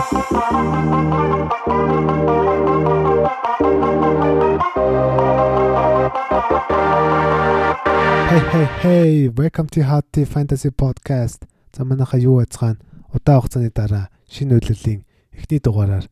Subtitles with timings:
[0.00, 0.08] Hey
[8.48, 11.46] hey hey, welcome to Tea Fantasy Podcast.
[11.76, 12.78] За манайха юу яцгаана?
[13.12, 15.04] Удаан хугацааны дараа шинэ үйлрлийн
[15.36, 16.08] эхний дугаараар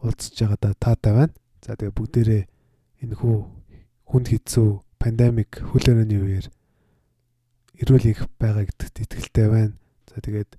[0.00, 1.34] уулзж байгаадаа таатай байна.
[1.60, 2.42] За тэгээ бүгдээрээ
[3.04, 3.36] энэ хүү
[4.08, 6.46] хүнд хэцүү пандемик хөлөөрөний үеэр
[7.76, 9.76] эрүүл их байгаа гэдэгт итгэлтэй байна.
[10.08, 10.56] За тэгээд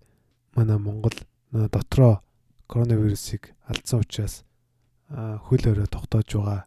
[0.54, 1.18] манай Монгол
[1.50, 2.22] дотроо
[2.70, 4.46] коронавирусыг алдсан учраас
[5.10, 6.62] хөл өрөө тогтоож байгаа.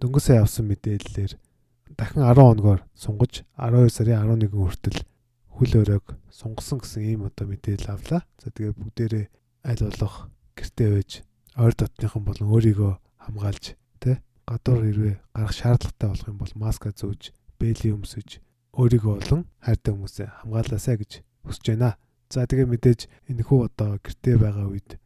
[0.00, 1.32] Дөнгөсөө явсан мэдээллээр
[1.96, 4.98] дахин 10 хоногор сунгаж 12 сарын 11 хүртэл
[5.52, 8.24] хөл өрөөг сунгасан гэсэн ийм одоо мэдээлэл авлаа.
[8.40, 9.26] За тэгээ бүгдээрээ
[9.68, 10.16] аль болох
[10.56, 11.10] гэртээ байж
[11.56, 12.92] ойр дотныхан болон өөрийгөө
[13.24, 13.64] хамгаалж
[14.00, 18.40] тэ гадуур хэрвээ гарах шаардлагатай болох юм бол маска зүүж, бэлий өмсөж
[18.76, 21.12] өөрийгөө болон хайртай хүмүүсээ хамгаалаасай гэж
[21.48, 21.96] хүсэж байна.
[22.36, 23.00] За тэгээ мэдээж
[23.32, 25.00] энэ хүү одоо гэртээ байгаа үед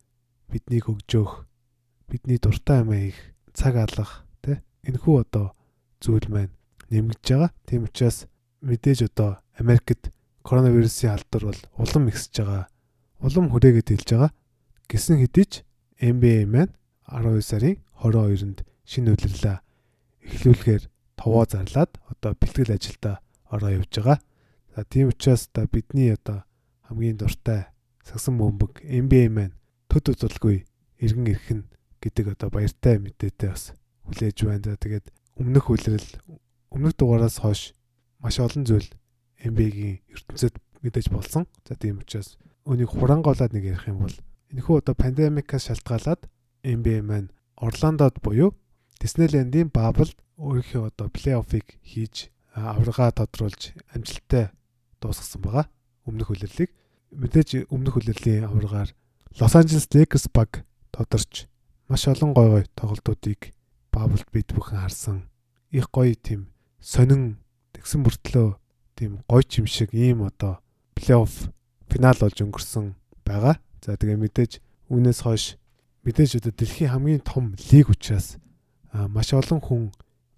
[0.50, 1.46] биднийг өгжөөх,
[2.10, 3.18] бидний дуртай амиа их
[3.54, 5.54] цаг алгах тэ энэ хүү одоо
[6.02, 6.50] зүйл маань
[6.90, 7.54] нэмэгдэж байгаа.
[7.70, 8.26] Тийм учраас
[8.66, 10.10] мэдээж одоо Америкт
[10.42, 12.66] коронавирусын алдар бол улам ихсэж байгаа.
[13.22, 14.32] Улам хүрээгээд хэлж байгаа.
[14.90, 15.52] Гэсэн хэдий ч
[16.02, 16.74] NBA маань
[17.06, 19.58] 12 сарын 22-нд шинэ үйлрэлээ
[20.34, 20.82] эхлүүлэхээр
[21.14, 23.22] товоо зарлаад одоо бэлтгэл ажилдаа
[23.54, 24.18] ороо явж байгаа.
[24.74, 26.42] За тийм учраас одоо бидний одоо
[26.90, 27.70] хамгийн дуртай
[28.02, 29.54] сагсан бөмбөг NBA маань
[29.86, 30.66] төд үзүүлгүй
[30.98, 31.64] иргэн ирэх нь
[32.02, 33.72] гэдэг одоо баяртай мэдээтэй бас
[34.10, 34.74] хүлээж байна.
[34.74, 35.06] Тэгээд
[35.38, 36.10] өмнөх үйлрэл
[36.74, 37.78] өмнөх дугаараас хойш
[38.18, 38.90] маш олон зүйл
[39.38, 41.46] NBA-гийн ертөнцид мэдээж болсон.
[41.62, 44.16] За тийм учраас өнийг хурангаулаад нэг ярих юм бол
[44.50, 46.26] энэхүү одоо пандемикаас шалтгаалаад
[46.66, 48.56] NBA маань Орландод буюу
[49.00, 54.50] Диснейлендийн Бабл өөрийнхөө одоо плей-оффыг хийж аварга тодруулж амжилттай
[55.00, 55.66] дуусгасан байгаа.
[56.04, 56.72] Өмнөх хөлөрлийг
[57.10, 58.90] мэдээж өмнөх хөлөрлийн аваргаар
[59.38, 61.46] Лос Анжелес Lakers баг тодорч
[61.88, 63.54] маш олон гой гой тоглолтуудыг
[63.90, 65.26] Баблд бид бүхэн харсан.
[65.70, 67.38] Их гоё тийм сонин
[67.74, 68.58] тэгсэн мөртлөө
[68.94, 70.62] тийм гоё ч юм шиг ийм одоо
[70.94, 71.50] плей-офф
[71.90, 72.94] финал болж өнгөрсөн
[73.26, 73.58] байгаа.
[73.82, 75.58] За тэгээ мэдээж үүнээс хойш
[76.06, 78.38] мэдээж одоо дэлхийн хамгийн том лиг учраас
[78.92, 79.82] маш олон хүн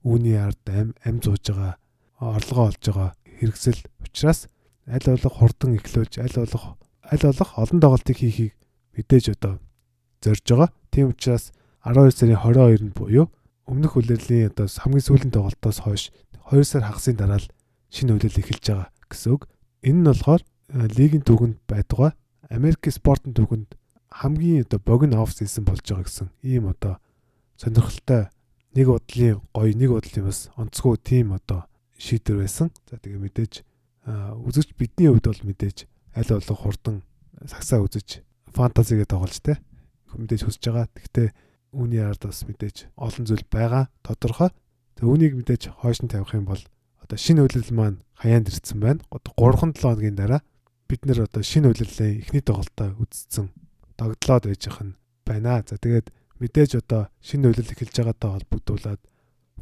[0.05, 1.77] үүний ард ам ам зууж байгаа
[2.21, 3.11] орлогоо олж байгаа
[3.41, 4.49] хэрэгсэл учраас
[4.87, 6.65] аль болох хурдан эхлүүлж аль болох
[7.07, 8.55] аль болох олон тоглолтыг хийхийг
[8.97, 9.59] мэдээж одоо
[10.23, 10.71] зорж байгаа.
[10.91, 11.53] Тийм учраас
[11.85, 13.31] 12 сарын 22-нд буюу
[13.67, 16.11] өмнөх үлрэлийн одоо хамгийн сүүлийн тоглолтоос хойш
[16.51, 17.53] 2 сар хагасын дараа л
[17.91, 19.43] шинэ үйлрэл эхэлж байгаа гэсэн үг.
[19.83, 22.15] Энэ нь болохоор э, лигийн түүхэнд байдгаа
[22.51, 23.75] Америк спортын түүхэнд
[24.11, 27.01] хамгийн одоо богино оф си즌 болж байгаа гэсэн ийм одоо
[27.57, 28.29] сонирхолтой
[28.75, 31.65] нэг бодлын гоё нэг бодлын бас онцгой тим одоо
[31.99, 32.69] шийдвэр байсан.
[32.91, 33.65] За тэгээ мэдээж
[34.07, 35.87] үзэгч бидний хувьд бол мэдээж
[36.19, 36.97] аль болох хурдан
[37.47, 39.63] сагсаа үзэж фантазигээ тоглож те
[40.19, 40.87] мэдээж хүсэж байгаа.
[40.93, 41.29] Гэхдээ
[41.73, 44.51] үүний ард бас мэдээж олон зүйл байгаа тодорхой.
[44.97, 46.61] Тэг үүнийг мэдээж хойш нь тавих юм бол
[47.01, 49.01] одоо шинэ үйлрэл маань хаяанд ирсэн байна.
[49.09, 50.41] 3-7 хоногийн дараа
[50.89, 53.49] бид нэр одоо шинэ үйлрэлээ эхний тоглолтоо үзсэн
[53.97, 54.93] догдлоод байж нь
[55.25, 55.65] байна.
[55.65, 59.01] За тэгээд мэдээж одоо шинэ үйлрэл эхэлж байгаатай холбогдуулаад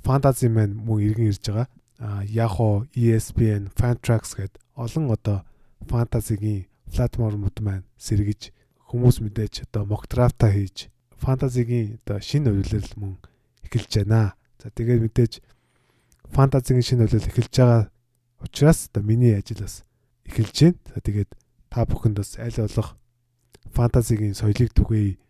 [0.03, 1.69] фэнтези маань мөн иргэн ирж байгаа.
[2.01, 5.45] Yahoo, ESPN, Fantrax гэд олон одоо
[5.85, 8.57] фэнтезигийн платформуд маань сэргэж
[8.89, 10.89] хүмүүс мэдээж одоо mock draft-а хийж
[11.21, 13.21] фэнтезигийн одоо шинэ үйлрэл мөн
[13.69, 14.33] эхэлж байна.
[14.57, 15.33] За тэгээд мэдээж
[16.33, 17.83] фэнтезигийн шинэ үйлрэл эхэлж байгаа
[18.41, 19.85] учраас одоо миний ажил бас
[20.25, 20.81] эхэлж байна.
[20.97, 21.31] За тэгээд
[21.69, 22.97] та бүхэнд бас аль болох
[23.77, 25.21] фэнтезигийн соёлыг түгээе.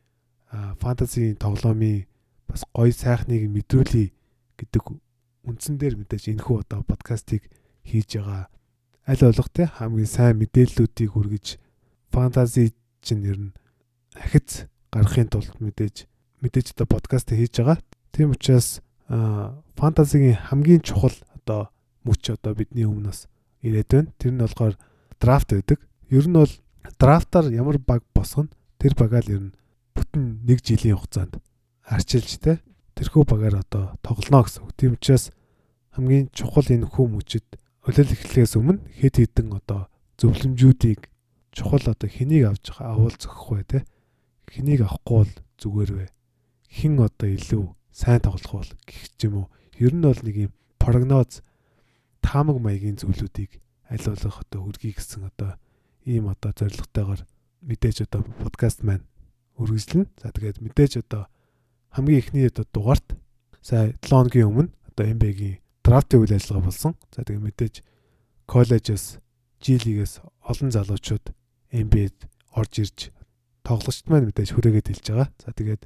[0.78, 2.06] Фэнтезигийн тоглоомын
[2.46, 4.14] бас гоё сайхныг мэдрүүлэе
[4.54, 4.82] гэдэг
[5.50, 7.50] үндсэн дээр мэдээж энэхүү одоо подкастыг
[7.84, 8.48] хийж байгаа.
[9.06, 11.46] Аль болох те хамгийн сайн мэдээллүүдийг хүргэж
[12.14, 13.52] фэнтези чинь ер нь
[14.14, 16.06] ахиц гаргахын тулд мэдээж
[16.42, 17.78] мэдээж одоо подкаст хийж байгаа.
[18.12, 18.80] Тийм учраас
[19.76, 21.70] фэнтезигийн хамгийн чухал одоо
[22.04, 23.26] мөч одоо бидний өмнөөс
[23.62, 24.12] ирээд байна.
[24.18, 24.74] Тэр нь болохоор
[25.20, 25.78] драфт байдаг.
[26.10, 26.52] Ер нь бол
[26.98, 29.56] драфтаар ямар баг босгоно тэр багаа л ер нь
[29.94, 31.38] бүтэн нэг жилийн хугацаанд
[31.84, 32.60] арчилж те
[32.96, 34.72] тэрхүү багаар одоо тоглоно гэсэн үг.
[34.76, 35.32] Тийм учраас
[36.00, 37.44] хамгийн чухал энэ мөчөд
[37.84, 41.12] олол эхлэхээс өмнө хэд хэдэн одоо зөвлөмжүүдийг
[41.52, 43.78] чухал одоо хэнийг авч авал зөхөх вэ те?
[44.48, 46.06] Хэнийг авахгүй бол зүгээр вэ?
[46.72, 49.46] Хэн одоо илүү сайн тоглох бол гэх юм уу?
[49.76, 51.44] Ер нь бол нэг юм прогноз
[52.24, 53.60] таамаг маягийн зүйлүүдийг
[53.92, 55.60] аль болох одоо хүргэе гэсэн одоо
[56.08, 57.28] ийм одоо зорилготойгоор
[57.60, 59.04] мэдээж одоо подкаст маань
[59.60, 60.08] үргэлжлэнэ.
[60.16, 61.28] За тэгээд мэдээж одоо
[61.92, 63.20] хамгийн эхний одоо дугаарт
[63.60, 66.92] сая 7 хоногийн өмнө одоо MB-гийн драфтын үйл ажиллагаа болсон.
[67.14, 67.74] За тэгээд мэдээж
[68.46, 69.04] коллежээс
[69.60, 71.24] G-лигээс олон залуучууд
[71.70, 72.18] MB-д
[72.56, 72.98] орж ирж
[73.62, 75.28] тоглогчд маань мэдээж хүрээгээд хэлж байгаа.
[75.38, 75.82] За тэгээд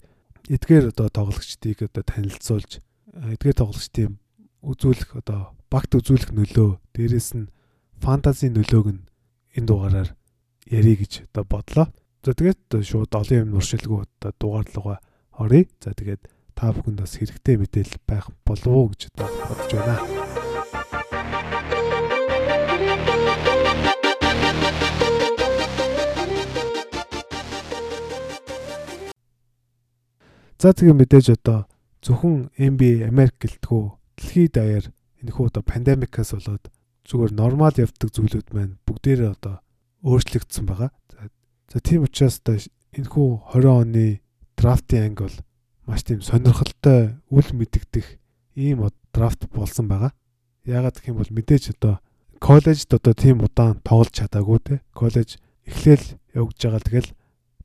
[0.49, 2.81] эдгээр одоо тоглогчдыг одоо танилцуулж
[3.15, 4.17] эдгээр тоглогчдын
[4.65, 7.53] үзүүлэх одоо багт үзүүлэх нөлөө дээрэс нь
[8.01, 9.03] фэнтези нөлөөг нь
[9.57, 10.11] энэ дугаараар
[10.69, 11.87] ярих гэж одоо бодлоо.
[12.25, 14.99] За тэгээд шууд олон юм уршилгүй одоо дугаар руугаа
[15.37, 15.69] оръё.
[15.81, 16.23] За тэгээд
[16.55, 19.99] та бүхэнд бас хэрэгтэй мэдээлэл байх болов уу гэж бодож байна.
[30.65, 31.69] За тэгээ мэдээж одоо
[32.01, 33.85] зөвхөн NBA Америк гэлтгүү
[34.17, 34.87] дэлхийд даяар
[35.21, 36.73] энэхүү одоо пандемикаас болоод
[37.05, 39.61] зүгээр нормал явдаг зүйлүүд маань бүгдээрээ одоо
[40.09, 40.89] өөрчлөгдсөн байгаа.
[41.69, 42.57] За тийм учраас одоо
[42.97, 44.07] энэхүү 20 оны
[44.57, 45.37] драфтын анги бол
[45.87, 48.19] маш тийм сонирхолтой үл мэдэгдэх
[48.57, 50.13] ийм драфт болсон байгаа.
[50.65, 52.01] Яагаад гэх юм бол мэдээж одоо
[52.41, 54.75] коллежд одоо тийм удаан тоглож чадаагүй те.
[54.97, 55.37] Коллеж
[55.69, 57.11] эхлээл явж байгаа тэгэл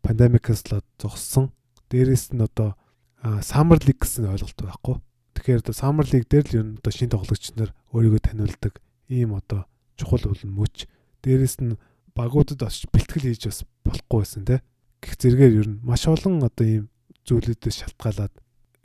[0.04, 1.52] пандемикаас л зогссон.
[1.90, 2.76] Дээрээс нь одоо
[3.24, 4.96] Summer League гэсэн ойлголт байхгүй.
[5.36, 9.36] Тэгэхээр одоо Summer League дээр л ер нь одоо шинэ тоглогч нар өөрийгөө таниулдаг ийм
[9.36, 10.88] одоо чухал үлэн мөч.
[11.24, 11.80] Дээрээс нь
[12.16, 14.64] багуудад очиж бэлтгэл хийж бас болохгүй байсан те.
[15.04, 16.86] Гэх зэрэгээр ер нь маш олон одоо ийм
[17.30, 18.34] зүйлүүдээс шалтгаалаад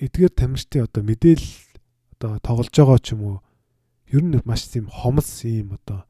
[0.04, 1.56] эдгээр тамирчдын одоо мэдээлэл
[2.20, 3.36] одоо тоглож байгаа ч юм уу
[4.12, 6.04] ер нь маш тийм хомс ийм одоо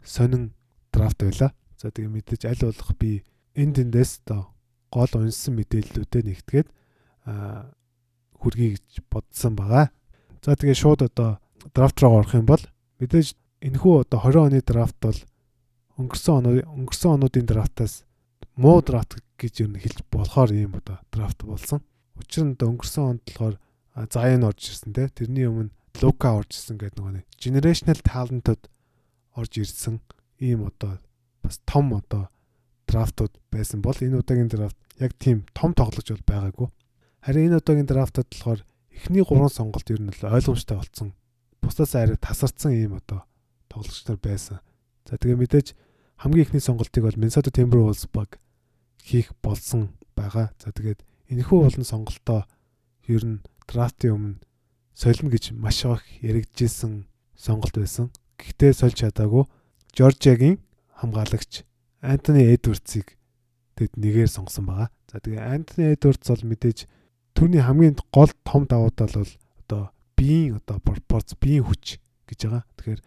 [0.00, 0.56] сонин
[0.92, 1.52] драфт байла.
[1.76, 3.22] За тэгээ мэдээж аль болох би
[3.54, 4.54] энд эндээс одоо
[4.88, 6.68] гол унсан мэдээллүүдээ нэгтгээд
[8.40, 9.90] хүргэе гэж бодсон байгаа.
[10.44, 11.40] За тэгээ шууд одоо
[11.74, 12.62] драфт руу орох юм бол
[13.00, 15.18] мэдээж энэхүү одоо 20 оны драфт бол
[15.98, 18.04] өнгөрсөн оны өнгөрсөн онуудын драфтаас
[18.56, 21.80] муу драфт гэж юу хэлж болохоор ийм одоо драфт болсон.
[22.16, 23.56] Учир нь өнгөрсөн онд болохоор
[24.10, 25.06] Заян орж ирсэн те.
[25.06, 25.70] Тэрний өмнө
[26.02, 28.62] Лука орж ирсэн гэдэг нөгөө нэг generational talent-ууд
[29.38, 30.02] орж ирсэн
[30.42, 30.98] ийм одоо
[31.42, 32.26] бас том одоо
[32.90, 36.68] драфтууд байсан бол энэ удаагийн драфт яг тийм том тоглож бол байгаагүй.
[37.22, 38.60] Харин энэ удаагийн драфтад болохоор
[38.90, 41.14] эхний 3 сонголт ер нь ойлгомжтой болсон.
[41.62, 43.22] Бусдаас арай тасарсан ийм одоо
[43.70, 44.58] тоглогч нар байсан.
[45.06, 45.74] За тэгээ мэдээж
[46.18, 48.38] хамгийн эхний сонголтыг бол Minnesota Timberwolves баг
[49.04, 50.48] хийх болсон байгаа.
[50.56, 52.48] За тэгээд энэхүү болон сонголтоо
[53.04, 54.40] ер нь драфтын өмнө
[54.96, 57.04] солино гэж маш их яригдчихсэн
[57.36, 58.08] сонголт байсан.
[58.40, 59.44] Гэхдээ сольж чадаагүй.
[59.92, 60.58] Жоржиагийн
[60.96, 61.68] хамгаалагч
[62.00, 63.14] Антони Эдвардсыг
[63.76, 64.88] тэд нэгээр сонгосон байгаа.
[65.12, 66.88] За тэгээ Антони Эдвардс бол мэдээж
[67.34, 69.32] Төрний хамгийн гол том давуу тал бол
[69.66, 71.98] одоо биеийн одоо пропорц, биеийн хүч
[72.30, 72.62] гэж байгаа.
[72.78, 73.02] Тэгэхээр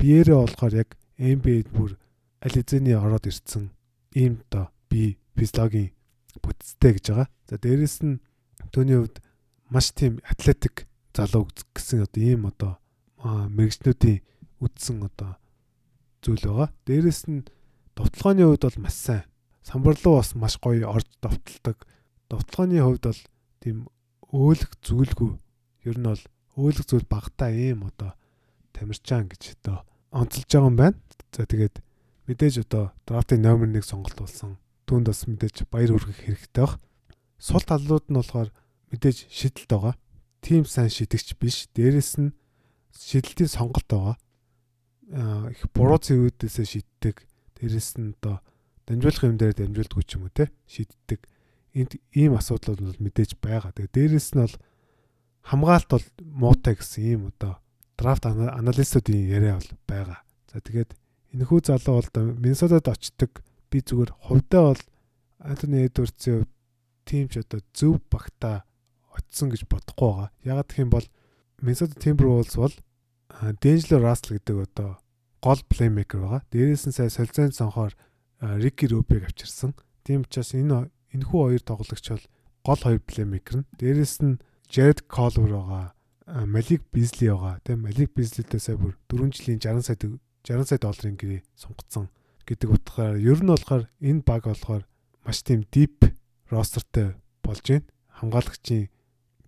[0.00, 2.00] биеэрээ болохоор яг NBA-д бүр
[2.40, 3.68] аль хэзээний ороод ирсэн
[4.16, 5.94] ийм одоо би физиологийн
[6.42, 7.28] бүтцтэй гэж байгаа.
[7.48, 8.20] За дээрэс нь
[8.74, 9.22] түүний хувьд
[9.70, 12.72] маш тийм атлетик залуу гэсэн одоо ийм одоо
[13.22, 14.22] мэрэгчнүүдийн
[14.60, 15.38] үдсэн одоо
[16.22, 16.68] зүйл байгаа.
[16.86, 17.46] Дээрэс нь
[17.96, 19.24] довтлооны хувьд бол маш сайн.
[19.62, 21.86] Самбар руу бас маш гоё орж довтолдог.
[22.28, 23.22] Довтлооны хувьд бол
[23.62, 23.88] тийм
[24.30, 25.38] өөлөх зүйлгүй
[25.86, 26.22] ер нь бол
[26.58, 28.14] өөлөх зүйл багтаа ийм одоо
[28.74, 30.98] тамирчаан гэж одоо онцолж байгаа юм байна.
[31.34, 31.82] За тэгээд
[32.26, 34.58] мэдээж одоо драфтын номер 1 сонголт болсон.
[34.90, 36.82] Түүнд бас мэдээж баяр хүргэх хэрэгтэй баг.
[37.38, 38.50] Сул талууд нь болохоор
[38.90, 39.94] мэдээж шидэлт байгаа.
[40.42, 41.70] Тим сайн шидэгч биш.
[41.70, 42.34] Дээрэс нь
[42.90, 44.16] шидэлтийн сонголт байгаа.
[45.14, 47.22] Аа их буруу зэвүүдээсээ шиддэг.
[47.54, 48.42] Дээрэс нь одоо
[48.90, 51.22] дамжуулах юм дээр дамжуулдаг ч юм уу те шиддэг
[51.74, 53.70] энд ийм асуудлууд бол мэдээж байгаа.
[53.70, 54.56] Тэгээ дээрэс нь бол
[55.46, 57.62] хамгаалт бол муутай гэсэн ийм одоо
[57.94, 60.20] драфт аналистуудын яриа бол байгаа.
[60.50, 60.98] За тэгээд
[61.38, 63.38] энэхүү залуу бол Миннесотад очдог
[63.70, 64.82] би зүгээр хувьдаа бол
[65.40, 66.52] Антони Эдвардсын хувьд
[67.06, 68.66] тийм ч одоо зөв багтаа
[69.14, 70.28] очсон гэж бодохгүй байгаа.
[70.44, 71.06] Ягаад гэх юм бол
[71.62, 72.74] Minnesota Timberwolves бол
[73.62, 74.98] D'Angelo Russell гэдэг одоо
[75.40, 76.42] гол плеймейкер байгаа.
[76.50, 77.94] Дээрээс нь сая солилцоонд сонхоор
[78.40, 79.74] Ricky Rubio авчирсан.
[80.04, 82.26] Тийм учраас энэ энэхүү хоёр тоглогч бол
[82.66, 83.68] гол хоёр плеймейкер нь.
[83.78, 85.94] Дээрээс нь Jared Collier байгаа.
[86.46, 87.58] Malik Beasley байгаа.
[87.64, 92.06] Тэг Malik Beasley-тэй сая бүр 4 жилийн 60 сая 60 сая долларын гэрээ сонгоцсон
[92.50, 94.82] гэдэг утгаараа ер нь болохоор энэ баг болохоор
[95.22, 96.10] маш тийм deep
[96.50, 97.14] rosterтэй
[97.46, 97.86] болж байна.
[98.18, 98.90] Хамгаалагчийн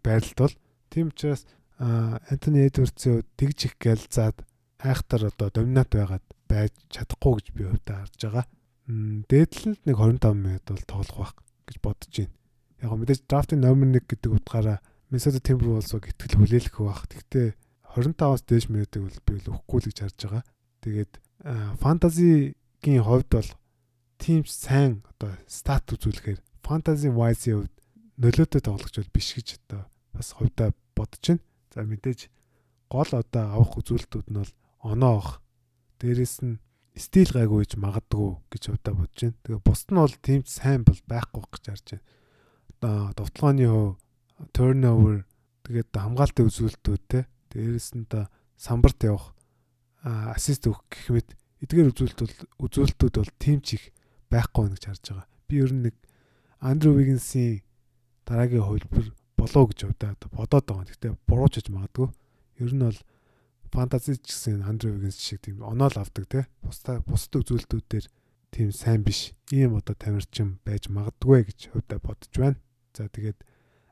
[0.06, 0.54] байдалд бол
[0.86, 1.42] тийм учраас
[1.82, 4.46] Антони Эдвардсын тэгж их гэлзаад
[4.78, 8.46] хайхтар одоо доминант байгаад байж чадахгүй гэж би хувьдаа харж байгаа.
[9.26, 11.34] Дээдлэлд нэг 25 минут бол тоглох байх
[11.66, 12.34] гэж бодож байна.
[12.82, 14.78] Яг мэдээж драфтын номер 1 гэдэг утгаараа
[15.10, 17.02] Minnesota Timberwolves-ыг итгэл хүлээлгэх байх.
[17.10, 17.48] Гэхдээ
[17.98, 20.44] 25-аас дээш минутыг бол би өгөхгүй л гэж харж байгаа.
[20.86, 21.12] Тэгээд
[22.82, 23.50] фэнтезигийн хувьд бол
[24.18, 27.74] team сайн одоо стат үзүүлэхээр fantasy wise-ийн хувьд
[28.18, 31.42] нөлөөтэй тоглогч бол биш гэж одоо бас хувьдаа бодож байна.
[31.70, 32.26] За мэдээж
[32.90, 35.38] гол одоо авах үзүүлэлтүүд нь бол оноо авах.
[36.02, 36.58] Дээрээс нь
[36.98, 39.38] стил гайгүй гэж магадгүй гэж удаа бодож байна.
[39.46, 42.06] Тэгээ бусд нь бол тийм сайн бол байхгүй гэж харж байна.
[42.82, 43.94] Одоо довтлооны хувь
[44.50, 45.22] turnover
[45.70, 48.26] тэгээд хамгаалтын үзүүлэлтүүд те дээрэс нь та
[48.58, 49.38] самбарт явах
[50.02, 51.30] ассист өгөх гэх мэт
[51.62, 53.84] эдгээр үзүүлэлт бол үзүүлэлтүүд бол тийм ч их
[54.30, 55.26] байхгүй гэж харж байгаа.
[55.46, 55.96] Би ер нь нэг
[56.58, 57.62] Андрю Вигинсийн
[58.26, 59.06] дараагийн хувилбар
[59.38, 60.86] болоо гэж удаа бодоод байгаа.
[60.90, 62.08] Гэхдээ буруучж магадгүй.
[62.58, 63.00] Ер нь бол
[63.72, 66.46] фэнтези ч гэсэн Андрю Вигинс шиг тийм оноол авдаг те.
[66.62, 68.06] Бусдаа бусд үзүүлэлтүүдээр
[68.50, 69.32] тийм сайн биш.
[69.50, 72.58] Ийм одоо тамирчин байж магадгүй гэж хувьдаа бодож байна.
[72.92, 73.38] За тэгээд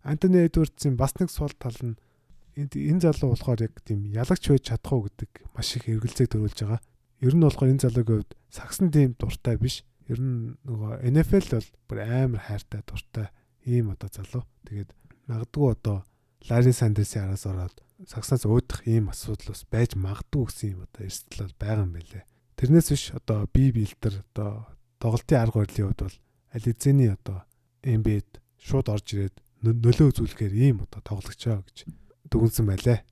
[0.04, 1.96] Антони Эдвардсын бас нэг сул тал нь
[2.56, 6.80] энэ залуу болохоор яг тийм ялагч байж чадах уу гэдэг маш их эргэлзээг төрүүлж байгаа.
[7.20, 9.84] Ер нь болохоор энэ залуугийн хувьд сагсан тийм дуртай биш.
[10.08, 13.28] Ер нь нөгөө NFL бол бүр амар хайртай дуртай
[13.68, 14.44] ийм одоо залуу.
[14.64, 14.90] Тэгээд
[15.28, 16.02] магадгүй одоо
[16.48, 17.76] Лари Сандерсийн араас ороод
[18.08, 22.24] сагсаас уудах ийм асуудал бас байж магадгүй гэсэн юм одоо эрсдэл бол байгаа юм байлээ.
[22.56, 24.50] Тэрнээс биш одоо би бэлтэр одоо
[24.96, 26.16] тоглолтын арга барилын хувьд бол
[26.56, 27.44] аль эзэний одоо
[27.84, 31.78] NBA-д шууд орж ирээд нөлөө үзүүлэхээр ийм одоо тоглогчоо гэж
[32.32, 33.04] дүгнсэн байлээ.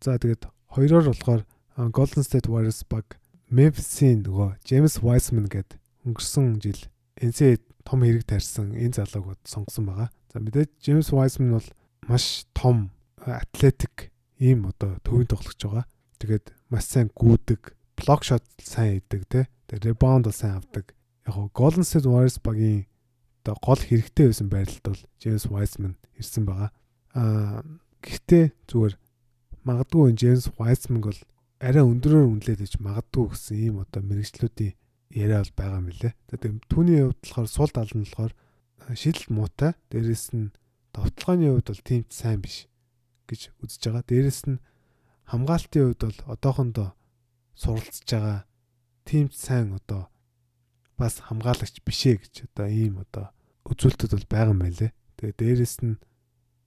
[0.00, 1.42] За тэгээд хоёроор болохоор
[1.76, 3.18] Golden State Warriors баг
[3.50, 6.78] Memphis-ийн нөгөө James Wiseman гэдэг өнгөрсөн жил
[7.18, 10.08] NCAA том хэрэг тарьсан энэ залууг сонгосон байгаа.
[10.30, 11.68] За мэдээж James Wiseman бол
[12.06, 15.86] маш том атлетик ийм одоо төвийн тоглогч байгаа.
[16.22, 19.40] Тэгээд маш сайн гүйдэг, блок шот сайн хийдэг те.
[19.66, 20.94] Тэгээд ребаунд сайн авдаг.
[21.26, 22.86] Яг гоо Golden State Warriors багийн
[23.42, 26.70] одоо гол хэрэгтэй байсан байралд бол James Wiseman ирсэн байгаа.
[27.18, 27.60] Аа
[28.00, 28.94] гэхдээ зүгээр
[29.66, 31.18] магадгүй James Wiseman бол
[31.64, 34.76] арай өндөрөөр үнэлээд иж магадгүй гэсэн ийм одоо мэрэгчлүүдийн
[35.16, 36.12] яриа бол байгаа юм лээ.
[36.28, 38.32] Тэгээд түүний хувьд болохоор сул тал нь болохоор
[38.92, 39.72] шийдэл муутай.
[39.88, 40.52] Дээрэс нь
[40.92, 42.68] довтлооны хувьд бол тийм сайн биш
[43.24, 44.04] гэж үзэж байгаа.
[44.04, 44.60] Дээрэс нь
[45.32, 46.88] хамгаалтын хувьд бол одоохондоо
[47.56, 48.44] суралцж байгаа
[49.08, 50.12] тийм сайн одоо
[51.00, 53.32] бас хамгаалагч бишээ гэж одоо ийм одоо
[53.64, 54.92] үзүүлэлтүүд бол байгаа юм байлээ.
[55.16, 55.96] Тэгээ дээрэс нь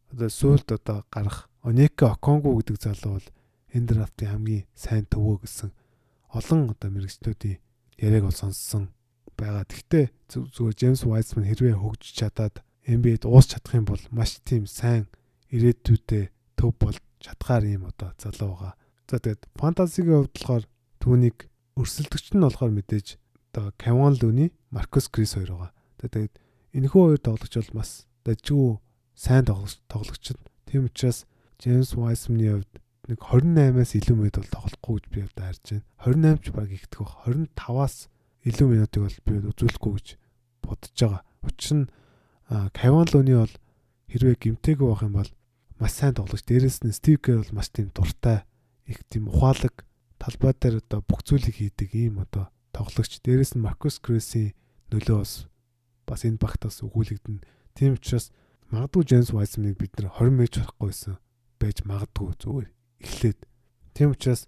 [0.09, 3.29] одоо сүулт одоо гарах Онека Оконгу гэдэг залуу бол
[3.77, 5.69] энэ драфтын хамгийн сайн төвөө гэсэн
[6.33, 7.61] олон одоо мэрэгчлүүдийн
[8.01, 8.89] яриаг бол сонссон
[9.37, 9.63] байгаа.
[9.69, 12.55] Гэхдээ зүгээр Джеймс Вайсман хэрвээ хөгжиж чадаад
[12.89, 15.05] NBA-д уус чадах юм бол маш тийм сайн
[15.53, 18.73] ирээдүйдээ төв болж чадхаар юм одоо залуу байгаа.
[19.07, 20.63] За тэгээд фэнтезигийн хувьд болохоор
[20.99, 21.37] түүнийг
[21.77, 23.07] өрсөлдөгч нь болохоор мэдээж
[23.53, 25.71] одоо Кевин Лүни, Маркус Крис хоёр байгаа.
[26.01, 26.33] Тэгээд
[26.73, 28.81] энэхүү хоёр тоглогч бол бас дажгүй
[29.15, 30.25] сайн тоглогч тоглогч.
[30.65, 31.25] Тийм учраас
[31.61, 32.73] Джеймс Вайсмны хувьд
[33.07, 36.37] нэг 28-аас илүү минут бол тоглохгүй гэж би одоо харж байна.
[36.37, 37.15] 28 ч баг ихтгэх бах.
[37.27, 37.95] 25-аас
[38.47, 40.07] илүү минутыг бол би үзүүлэхгүй гэж
[40.63, 41.21] бодож байгаа.
[41.47, 41.85] Учир нь
[42.47, 43.53] Кевин Лүни бол
[44.11, 45.31] хэрвээ гимтэйг байх юм бол
[45.79, 48.43] маш сайн тоглож дээрэс нь Стив Кэр бол маш тийм дуртай
[48.87, 49.83] их тийм ухаалаг
[50.19, 54.55] талбай дээр одоо бүх зүйлийг хийдэг ийм одоо тоглогч дээрэс нь Маркус Кресийн
[54.91, 55.33] нөлөө бас
[56.07, 57.43] бас энэ багтаас өгүүлэгдэн
[57.75, 58.31] тийм учраас
[58.71, 61.15] магадгүй Джеймс Вайсмыг бид нэр 20 мэж харахгүйсэн
[61.59, 63.39] байж магадгүй зүгээр эхлээд
[63.93, 64.47] тийм учраас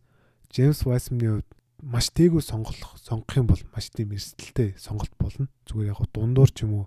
[0.51, 1.49] Джеймс Вайсмны хувьд
[1.81, 6.65] маш тээгүү сонголох сонгох юм бол маш тийм эрсдэлтэй сонголт болно зүгээр яг дундуур ч
[6.65, 6.85] юм уу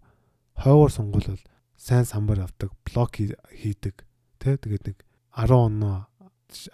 [0.58, 1.44] хойгоор сонгол бол
[1.76, 4.06] сайн самбар авдаг блок хийдэг
[4.42, 4.98] Тэ тэгээд нэг
[5.38, 6.10] 10 оноо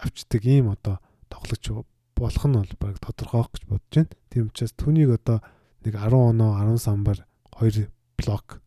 [0.01, 1.85] авчдаг ийм одоо тоглож
[2.17, 4.17] болох нь бол баг тодорхойлох гэж бодож байна.
[4.33, 5.45] Тийм учраас түүнийг одоо
[5.85, 7.29] нэг 10 оноо 10 самбар
[7.61, 8.65] 2 блок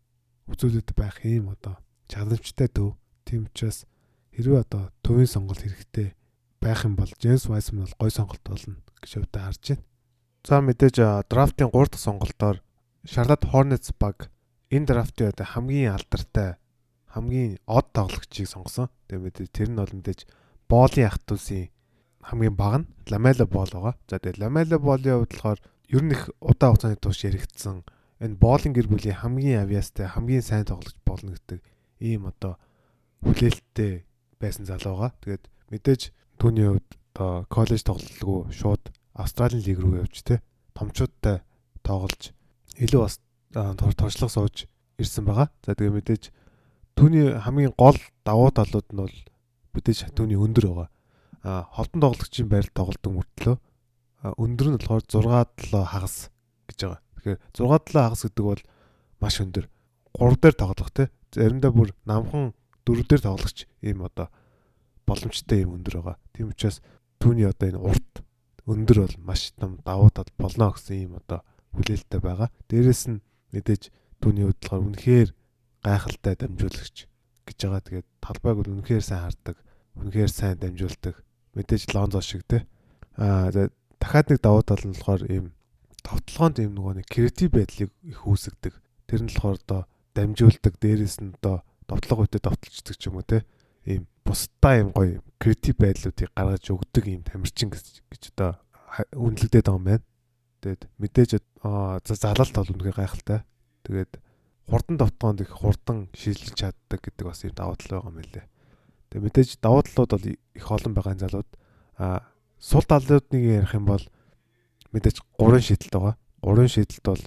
[0.53, 1.81] үзүүлээд байх ийм одоо
[2.13, 2.93] чадамжтай төв.
[3.25, 3.89] Тийм учраас
[4.35, 6.15] хэрвээ одоо төвийн сонголт хэрэгтэй
[6.61, 9.83] байх юм бол Джеймс Вайсман бол гой сонголт болно гэж өвдө харж байна.
[10.47, 10.95] За мэдээж
[11.29, 12.57] драфтын 3 дахь сонголтоор
[13.05, 14.31] Charlotte Hornets баг
[14.69, 16.50] энэ драфтын одоо хамгийн алдартай
[17.11, 18.88] хамгийн од тоглогчийг сонгосон.
[19.09, 20.25] Тэгээд тэр нь бол мэдээж
[20.69, 21.63] боолын ах トゥ усын
[22.23, 23.95] хамгийн бага нь Lamela Ball байгаа.
[24.07, 25.59] За тэгээд Lamela Ball-ийн хувьд болохоор
[25.91, 27.83] ер нь их удаа хугацааны турш яригдсан
[28.21, 31.59] энэ боолын гэр бүлийн хамгийн авьяастай хамгийн сайн тоглогч болно гэдэг
[32.00, 32.61] ийм одоо
[33.25, 34.05] хүлээлттэй
[34.41, 35.12] байсан залуу байгаа.
[35.21, 36.01] Тэгээд мэдээж
[36.41, 38.83] түүний хувьд одоо коллеж тоглолгүй шууд
[39.13, 40.41] Австралийн лиг рүү явж тэ
[40.74, 41.45] томчуудтай
[41.86, 42.33] тоглож
[42.81, 43.21] илүү бас
[43.77, 44.65] туршлага сууж
[44.98, 45.53] ирсэн байгаа.
[45.62, 46.24] За тэгээ мэдээж
[47.01, 49.17] Түүний хамгийн гол давуу талууд нь бол
[49.74, 50.89] мэдээж түүний өндөр байгаа.
[51.41, 53.55] А холтон тоглогчийн байрал тоглолтын мөртлөө
[54.38, 56.29] өндөр нь болохоор 6 7 хагас
[56.67, 57.01] гэж байгаа.
[57.17, 58.62] Тэгэхээр 6 7 хагас гэдэг бол
[59.17, 59.65] маш өндөр.
[60.19, 61.10] 3 дээр тоглох те.
[61.33, 62.53] Заримдаа бүр намхан
[62.85, 64.27] 4 дээр тоглогч ийм одоо
[65.05, 66.17] боломжтой юм өндөр байгаа.
[66.33, 66.81] Тийм учраас
[67.19, 68.13] түүний одоо энэ урт
[68.65, 71.41] өндөр бол маш том давуу тал болно гэсэн ийм одоо
[71.75, 72.50] хүлээлттэй байгаа.
[72.69, 73.23] Дээрэс нь
[73.53, 75.29] мэдээж түүний болохоор үнэхээр
[75.83, 76.97] гайхалтай дамжуулагч
[77.45, 77.81] гэж байгаа.
[77.81, 79.57] Тэгээд талбайг бол үнэхээр сайн хардаг.
[79.97, 81.15] Үнэхээр сайн дамжуулдаг.
[81.57, 82.67] Мэдээж Лонзо шиг те.
[83.17, 83.51] Аа
[84.00, 85.45] дахиад нэг давуу тал нь болохоор ийм
[86.05, 88.73] товтлогоонд ийм нөгөө нэг креатив байдлыг их үүсгдэг.
[89.05, 89.81] Тэр нь болохоор одоо
[90.15, 91.61] дамжуулдаг, дээрээс нь одоо
[91.91, 93.43] товтлого үедээ товтлждаг ч юм уу те.
[93.83, 98.55] Ийм бусдаа ийм гоё креатив байдлуудыг гаргаж өгдөг ийм тамирчин гэж одоо
[99.12, 100.05] үнэлэгдээд байгаа юм байна.
[100.63, 101.31] Тэгээд мэдээж
[102.07, 103.43] за залалт бол үнэхээр гайхалтай.
[103.83, 104.12] Тэгээд
[104.71, 108.48] хурдан товтгоонд их хурдан шилжиж чаддаг гэдэг бас ийм давуу тал байгаа юм лээ.
[109.12, 111.50] Тэгээд мэдээж давуу талууд бол их олон байгаа залууд
[112.00, 112.24] а
[112.62, 114.03] сул талуудыг ярих юм бол
[114.95, 116.15] мэдээж гурван шийдэлт байгаа.
[116.39, 117.24] Гурван шийдэлт бол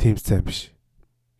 [0.00, 0.72] тийм сайн биш.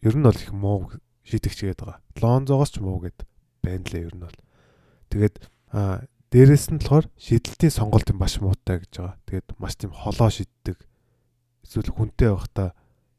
[0.03, 0.93] Ер нь бол их муу
[1.27, 1.99] шийдэгч гээд байгаа.
[2.23, 3.27] Лонзоогоос ч муу гэд
[3.63, 4.39] байна лээ ер нь бол.
[5.11, 5.35] Тэгээд
[5.75, 9.17] а дээрэс нь болохоор шийдэлтийн сонголт юм маш муутай гэж байгаа.
[9.27, 10.79] Тэгээд маш тийм холоо шийддэг.
[11.67, 12.71] Эсвэл хүнтэй байхдаа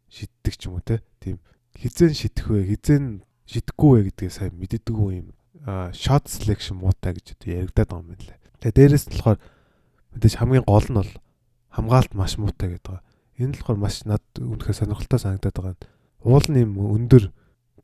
[0.08, 1.04] шийддэг ч юм уу те.
[1.20, 1.44] Тийм
[1.76, 5.36] хизэн шидэх вэ, хизэн шидэхгүй вэ гэдгээ сайн мэддэггүй юм.
[5.68, 8.40] а shot selection муутай гэж одоо яригадаад байгаа юм байна лээ.
[8.64, 9.40] Тэгээд дээрэс нь болохоор
[10.16, 11.14] мэдээж хамгийн гол нь бол
[11.76, 13.04] хамгаалт маш муутай гэдэг.
[13.36, 15.76] Энэ болохоор маш над үнэхээр сонирхолтой санагдаад байгаа.
[16.24, 17.36] Уул нь юм өндөр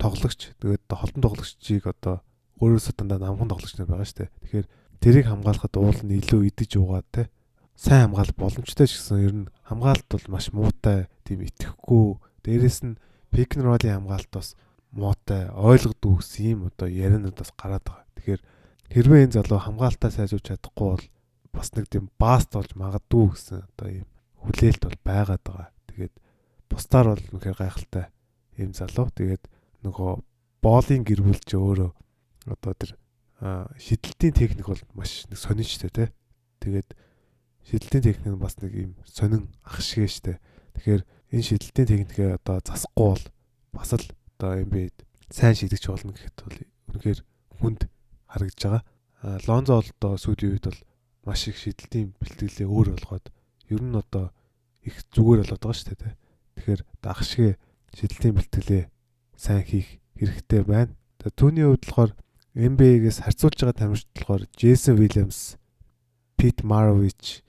[0.01, 2.21] тоглогч тэгээд холтон тоглогчийг одоо
[2.62, 4.31] өөрөөсөө дандаа намхан тоглогч нар байгаа шүү дээ.
[4.43, 4.67] Тэгэхээр
[5.03, 7.23] тэрийг хамгаалахад уул нь илүү идэж уугаад те
[7.75, 12.05] сайн хамгаалах боломжтой ч гэсэн ер нь хамгаалалт бол маш муутай тийм итгэхгүй
[12.45, 13.00] дээрэс нь
[13.33, 14.55] пик н ролын хамгаалалт бас
[14.93, 18.05] муутай ойлгодгүй гэсэн юм одоо ярианууд бас гараад байгаа.
[18.15, 18.41] Тэгэхээр
[18.93, 21.05] хэрвээ энэ залуу хамгаалтаа сайжруулж чадахгүй бол
[21.51, 24.07] бас нэг тийм бааст болж магадгүй гэсэн одоо ийм
[24.38, 25.69] хүлээлт бол байгаад байгаа.
[25.89, 26.13] Тэгээд
[26.69, 28.05] бусдаар бол үнэхээр гайхалтай
[28.62, 29.09] ийм залуу.
[29.09, 29.43] Тэгээд
[29.83, 30.11] нөгөө
[30.63, 31.91] боолын гэрүүлч өөрөө
[32.47, 32.95] одоо тэр
[33.43, 36.07] шидэлтийн техник бол маш нэг сонин штэ тий.
[36.63, 36.89] Тэгээд
[37.67, 40.39] шидэлтийн техник нь бас нэг ийм сонин ах шиг штэ.
[40.79, 41.03] Тэгэхээр
[41.35, 43.25] энэ шидэлтийн техникээ одоо засахгүй бол
[43.75, 44.07] бас л
[44.39, 44.95] одоо юм бэ
[45.27, 46.57] сайн шидэгч болно гэхэд бол
[46.95, 47.19] үнэхээр
[47.59, 47.81] хүнд
[48.31, 48.83] харагдж байгаа.
[49.47, 50.81] Лонзо бол одоо сүүлийн үед бол
[51.27, 53.25] маш их шидэлтийн бэлтгэлээ өөр болгоод
[53.67, 54.31] ер нь одоо
[54.87, 56.15] их зүгээр болоод байгаа шүү дээ.
[56.55, 56.81] Тэгэхээр
[57.27, 57.59] шиг
[57.91, 58.83] шидэлтийн бэлтгэлээ
[59.37, 60.93] сайн хийх хэрэгтэй байна.
[61.23, 62.11] Түүний хувьд болохоор
[62.53, 65.58] NBA-гээс харьцуулж байгаа тамирчид болохоор Джейсон Вильямс,
[66.38, 67.41] Пит Марович,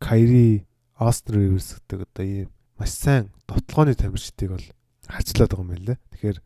[0.00, 0.66] Кайри,
[0.98, 4.66] Остен Риверс гэдэг одоо ийм маш сайн дотлооны тамирчдыг бол
[5.06, 5.98] харьцуулаад байгаа юм байна лээ.
[6.10, 6.38] Тэгэхээр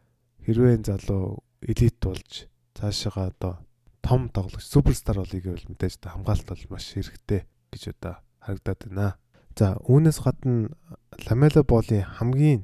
[0.45, 2.31] хэрвээ энэ залуу элит болж
[2.77, 3.55] цаашаа одоо
[4.05, 9.17] том тоглогч суперстар болъё гэвэл мэдээж хамгаалалт бол маш хэрэгтэй гэж одоо харагдаад байна.
[9.57, 10.69] За үүнээс гадна
[11.29, 12.61] Ламела болын хамгийн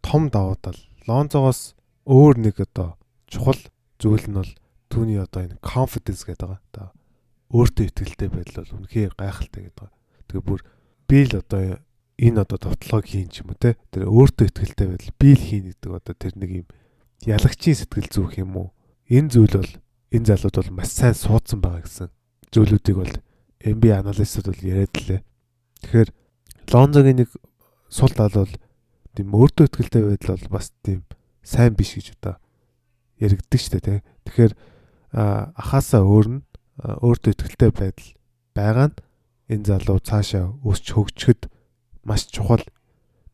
[0.00, 1.72] том давуу тал Лонзогоос
[2.04, 3.58] өөр нэг одоо чухал
[3.96, 4.52] зүйл нь бол
[4.92, 6.60] түүний одоо энэ confidence гэдэг байгаа.
[6.68, 6.86] Одоо
[7.48, 9.88] өөртөө ихтэй байдал бол үнэхээр гайхалтай гэдэг.
[10.28, 10.60] Тэгээ бүр
[11.08, 11.80] би л одоо
[12.20, 13.80] энэ одоо товтлогоо хийн ч юм уу те.
[13.88, 16.66] Тэр өөртөө ихтэй байдал би л хийн гэдэг одоо тэр нэг юм
[17.24, 18.68] ялагчийн сэтгэл зүйх юм уу?
[19.08, 19.72] Энэ зүйл бол
[20.12, 22.08] энэ залууд бол маш сайн суудсан байгаа гэсэн
[22.52, 23.14] зүйлүүдийг бол
[23.64, 25.20] MB аналистууд бол яриад лээ.
[25.82, 26.10] Тэгэхээр
[26.68, 27.30] Лонзогийн нэг
[27.88, 28.52] сул тал бол
[29.18, 31.02] тийм өөртөө ихтэй байдал бол бас тийм
[31.42, 32.38] сайн биш гэж одоо
[33.18, 34.00] яригддаг шүү дээ.
[34.22, 34.52] Тэгэхээр
[35.58, 36.40] ахаасаа өөр нь
[36.78, 38.08] өөртөө ихтэй байдал
[38.54, 38.96] байгаа нь
[39.50, 41.50] энэ залуу цаашаа өсч хөгжөхөд
[42.06, 42.62] маш чухал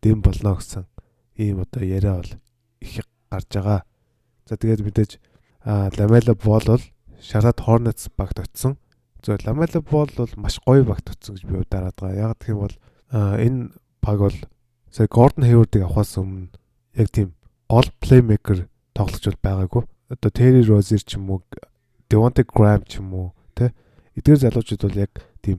[0.01, 0.89] дэм болно гэсэн
[1.37, 2.33] ийм одоо яриа бол
[2.81, 3.81] их гарч байгаа.
[4.49, 5.13] За тэгээд мэдээж
[6.01, 6.85] Lamela Ball бол
[7.21, 8.81] Charlotte Hornets багт очсон.
[9.21, 12.33] За Lamela Ball бол маш гоё багт очсон гэж би удараад байгаа.
[12.33, 12.77] Яг гэх юм бол
[13.13, 13.61] энэ
[14.01, 14.39] баг бол
[14.95, 16.55] сая Gordon Hayward-ыг авахаас өмнө
[16.95, 17.35] яг тийм
[17.67, 19.83] гол плеймейкер тоглогч бол байгаагүй.
[20.15, 21.43] Одоо Terry Rozier ч юм уу,
[22.07, 23.29] Devonte Graham ч юм уу,
[23.59, 23.75] тэ
[24.15, 25.59] эдгээр залуучууд бол яг тийм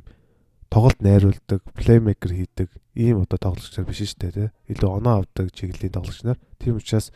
[0.71, 4.55] тоглолт найруулдаг, плеймейкер хийдэг ийм одоо тоглогчдор биш шүү дээ, тэ.
[4.71, 6.39] Илүү оноо авдаг чиглэлийн тоглогч нар.
[6.55, 7.11] Тийм учраас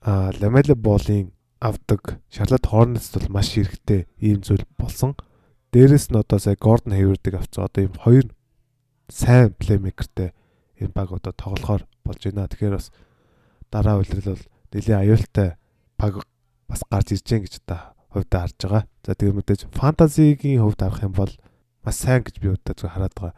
[0.00, 5.12] Lamela Ball-ийн авдаг Charlotte Hornets бол маш хэрэгтэй ийм зүйл болсон.
[5.76, 8.32] Дээрэс нь одоо сая Gordon Hayward-ыг авцгаа одоо ийм хоёр
[9.12, 10.32] сайн плеймейкертэй
[10.80, 12.48] энэ баг одоо тоглохоор болж байна.
[12.48, 12.90] Тэгэхээр бас
[13.70, 15.58] дараа үйлрэл бол нэлийн аюултай
[15.98, 16.24] баг
[16.68, 17.80] бас гарч ирж гэн гэж одоо
[18.14, 18.84] хувьдаа харж байгаа.
[19.04, 21.32] За тэгээ мэдээж фэнтезигийн хувьд харах юм бол
[21.82, 23.34] маш сайн гэж би удаа зөв хараад байгаа.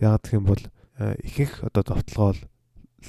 [0.00, 0.62] Яг гэх юм бол
[0.98, 2.34] э, ихэнх одоо товтлогоо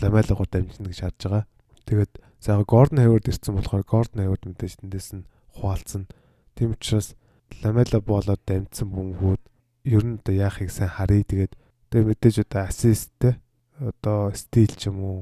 [0.02, 1.44] ламайлагаар дамжина гэж харж байгаа.
[1.86, 2.14] Тэгээд
[2.46, 5.26] За Гордон Хейвард ирсэн болохоор Гордон Хейвард мэдээж тэндээс нь
[5.58, 6.06] хуваалцсан.
[6.54, 7.18] Тийм учраас
[7.66, 9.42] Ламела болоод дамжсан бүнгүүд
[9.90, 11.26] ер нь одоо яахыг сайн харъя.
[11.26, 11.58] Тэгээд
[11.90, 13.42] тэгээ мэдээж одоо ассисттэй
[13.80, 15.18] одоо стил ч юм уу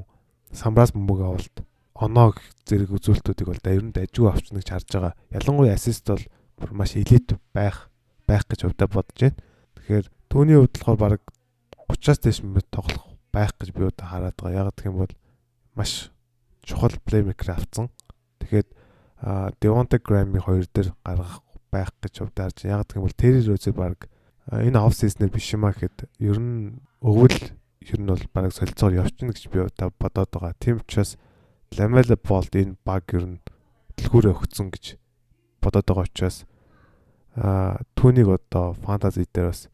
[0.52, 1.56] самбраас бөмбөг авалт
[1.94, 2.34] оноо
[2.66, 5.14] зэрэг үзүүлэлтүүдийг бол нь дажгүй авчна гэж харж байгаа.
[5.30, 7.90] Ялангуяа ассист бол маш элит байх
[8.26, 9.38] байх гэж хувьдаа бодож байна.
[9.78, 11.22] Тэгэхээр түүний хувьд болохоор баг
[11.90, 14.70] 30-аас дээш минут тоглох байх гэж би удаа хараад байгаа.
[14.70, 15.14] Яг гэх юм бол
[15.74, 16.10] маш
[16.62, 17.90] чухал плеймейкер авцсан.
[18.42, 18.66] Тэгэхээр
[19.62, 24.10] Devonte Graham-ийн хоёр дээр гаргах байх гэж хувьдаарч яг гэх юм бол Terry Rozier баг
[24.50, 27.38] энэ оф сизнэр биш юм а гэхэд ер нь өвөл
[27.90, 30.54] ер нь бол бараг солилцоор явчихна гэж би одоо бодоод байгаа.
[30.60, 31.16] Тийм учраас
[31.76, 33.42] Lamela Ball энэ баг ер нь
[33.98, 34.96] дэлгүүрээ өгцөн гэж
[35.60, 36.44] бодоод байгаа учраас
[37.34, 39.66] а түүнийг одоо фэнтези дээр бас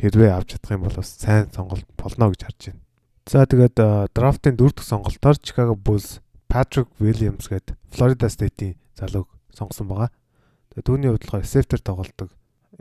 [0.00, 2.82] хэрвээ авч чадах юм бол бас сайн сонголт болно гэж харж байна.
[3.28, 3.76] За тэгээд
[4.16, 10.10] драфтын дөрөв дэх сонголтоор Chicago Bulls Patrick Williams гээд Florida State-ийн залууг сонгосон байгаа.
[10.72, 12.30] Тэгээд түүний хувьд болохоор receiver тоглолдог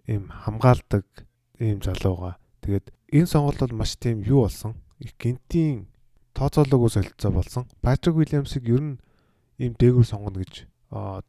[0.08, 1.06] ийм хамгаалдаг
[1.60, 2.40] ийм залууга.
[2.64, 4.76] Тэгээд энэ сонголт бол маш тийм юу болсон.
[5.00, 5.88] Их гинтийн
[6.34, 7.64] тооцоолоогүй солилцоо болсон.
[7.84, 9.00] Patrick Williams-ыг ер нь
[9.60, 10.68] ийм дээгүүр сонгоно гэж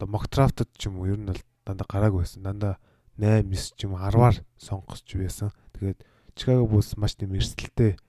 [0.07, 2.43] mock draft-д ч юм уу ер нь бол дандаа гараагүй байсан.
[2.43, 2.79] Дандаа
[3.19, 5.51] 8 9 ч юм 10-аар сонгосч байсан.
[5.75, 5.99] Тэгээд
[6.35, 7.99] Chicago Bulls маш тийм эрсдэлтэй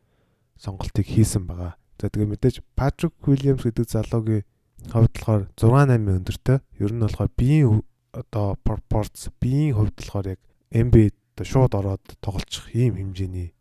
[0.59, 1.75] сонголтыг хийсэн байгаа.
[1.99, 4.45] За тэгээ мэдээж Patrick Williams гэдэг залуугийн
[4.91, 6.59] хувьд болохоор 6-8 өндөртэй.
[6.79, 7.83] Ер нь болохоор биеийн
[8.13, 13.54] одоо proports биеийн хувьд болохоор яг NBA одоо шууд ороод тоглолцох ийм хэмжээний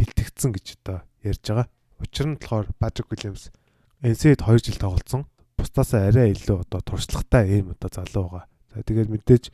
[0.00, 1.68] бэлтгэгдсэн гэж одоо ярьж байгаа.
[2.00, 3.52] Учир нь болохоор Patrick Williams
[4.00, 5.28] NCAA-д 2 жил тоглолцсон.
[5.60, 8.44] Бусдаасаа арай илүү одоо туршлагатай ийм одоо залуу байгаа.
[8.72, 9.44] За тэгээд мэдээж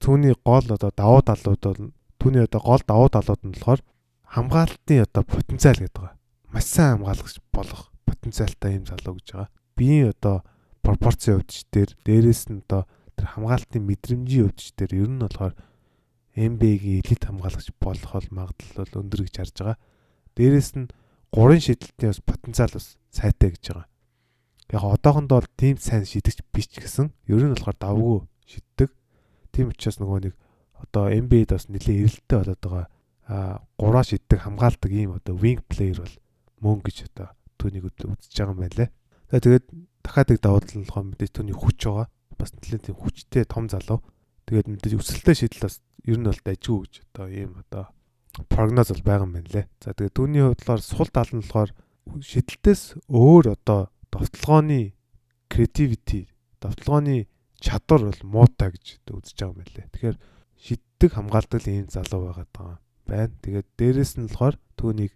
[0.00, 3.84] түүний гол одоо давуу талууд бол түүний одоо гол давуу талууд нь болохоор
[4.32, 6.16] хамгаалтын одоо потенциал гэдэг байгаа
[6.52, 9.48] маш сайн хамгаалагч болох потенциалтай юм залуу гэж байгаа.
[9.76, 10.44] Биеийн одоо
[10.84, 12.84] пропорцийн өвдөж дээр дээрэс нь одоо
[13.16, 15.56] тэр хамгаалтын мэдрэмжийн өвдөж дээр ер нь болохоор
[16.36, 19.78] NBA-гийн элит хамгаалагч болох бол магадлал бол өндөр гэж харж байгаа.
[20.36, 20.88] Дээрэс нь
[21.28, 23.86] гурын шидэлтийн бас потенциал бас сайтай гэж байгаа.
[24.72, 27.12] Яг одоохондоо бол тийм сайн шидэгч биш гэсэн.
[27.28, 28.18] Ер нь болохоор давгүй
[28.48, 28.90] шиддэг.
[29.52, 30.34] Тийм учраас нөгөө нэг
[30.80, 32.86] одоо NBA-д бас нэлээд эрэлттэй болоод байгаа
[33.28, 36.16] а гураа шиддэг хамгаалдаг ийм одоо wing player бол
[36.64, 37.28] мөн гэж одоо
[37.60, 38.90] түүнийг үзэж байгаа юм байна лээ.
[39.30, 39.66] Тэгээд
[40.02, 42.08] дахиад нэг давуу тал нь болохоор мэдээж түүний хүч байгаа.
[42.36, 44.02] Бас нэлээд тийм хүчтэй том залуу.
[44.48, 47.84] Тэгээд мэдээж өсөлттэй шийдэл бас ер нь бол дайггүй гэж одоо ийм одоо
[48.48, 49.66] прогноз бол байгаа юм байна лээ.
[49.80, 51.70] За тэгээд түүний хувьд болохоор сул тал нь болохоор
[52.20, 54.94] шидэлтээс өөр одоо довтлогооны
[55.52, 56.28] creativity,
[56.60, 57.28] довтлогооны
[57.60, 59.88] чадвар бол муутай гэж үзэж байгаа юм байна лээ.
[59.92, 60.18] Тэгэхээр
[60.58, 63.34] шиддэг хамгаалдаг ийм залуу байгаа байна.
[63.44, 65.12] Тэгээд дээрэс нь болохоор түүнийг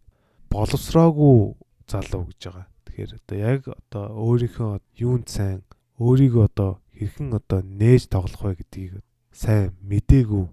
[0.53, 1.57] боловсроогүй
[1.91, 2.67] залуу гэж байгаа.
[2.87, 4.73] Тэгэхээр одоо яг одоо өөрийнхөө
[5.03, 5.65] юунд сайн
[5.99, 8.93] өөрийгөө одоо хэрхэн одоо нээж тоглох вэ гэдгийг
[9.33, 10.45] сайн мдээгүй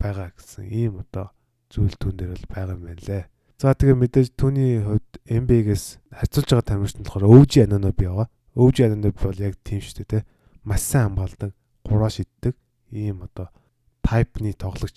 [0.00, 1.30] байгаа гэсэн ийм одоо
[1.68, 3.24] зүйл түн дээр бол байгаа юм байна лээ.
[3.60, 5.84] За тэгээ мэдээж түүний хувьд MB-гээс
[6.16, 8.28] харьцуулж байгаа тамирчид нь болохоор өвж ананаа би байгаа.
[8.56, 10.28] Өвж ананаа бол яг тийм шүү дээ те.
[10.64, 11.52] Маш сайн хамгаалдаг,
[11.84, 12.56] гураа шиддэг
[12.88, 13.52] ийм одоо
[14.00, 14.96] тайпны тоглогч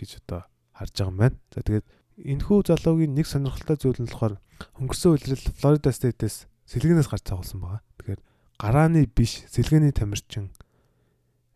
[0.00, 1.36] гэж одоо харж байгаа юм байна.
[1.52, 1.86] За тэгээд
[2.18, 4.42] Энэхүү залуугийн нэг сонирхолтой зүйл нь болохоор
[4.82, 7.80] өнгөрсөн үеэрл Florida State-ээс сэлгэнээс гарч цогцсон байгаа.
[8.02, 8.20] Тэгэхээр
[8.58, 10.50] гарааны биш сэлгээний тамирчин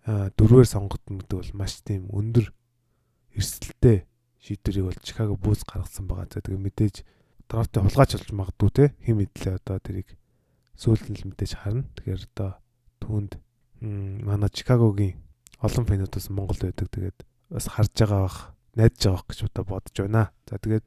[0.07, 2.55] дөрвээр сонгогдсон гэдэг бол маш тийм өндөр
[3.37, 4.07] эрсдэлтэй
[4.43, 6.29] шийдвэрийг бол Chicago Bulls гаргасан байгаа.
[6.29, 6.97] За тэгээ мэдээж
[7.49, 10.09] драфтыг хулгайч болж магадгүй те хэм мэдлээ одоо тэрийг
[10.75, 11.87] сүүлд нь мэдээж харна.
[11.97, 12.51] Тэгэхээр одоо
[12.99, 13.33] түүнд
[13.83, 15.21] манай Chicago-гийн
[15.63, 16.89] олон фэнүүд бас Монголд байдаг.
[16.91, 17.19] Тэгээд
[17.51, 18.39] бас харж байгаа бах
[18.75, 20.25] найдаж байгаа гэж одоо бодож байна.
[20.51, 20.85] За тэгээд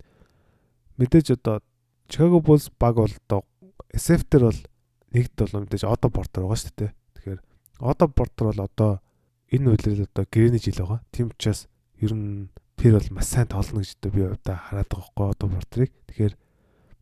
[0.99, 1.63] мэдээж одоо
[2.09, 3.41] Chicago Bulls баг бол одоо
[3.93, 4.61] SF дээр бол
[5.15, 6.91] нэгд бол мэдээж Otto Porter байгаа шүү дээ.
[7.15, 7.39] Тэгэхээр
[7.79, 8.91] Otto Porter бол одоо
[9.47, 10.99] энэ үйлрэл одоо гэрээний жил байгаа.
[11.11, 11.67] Тийм учраас
[12.05, 15.91] ер нь тэр бол маш сайн тоглоно гэж би одоо хараад байгаа байхгүй Otto Porter-ыг.
[16.07, 16.33] Тэгэхээр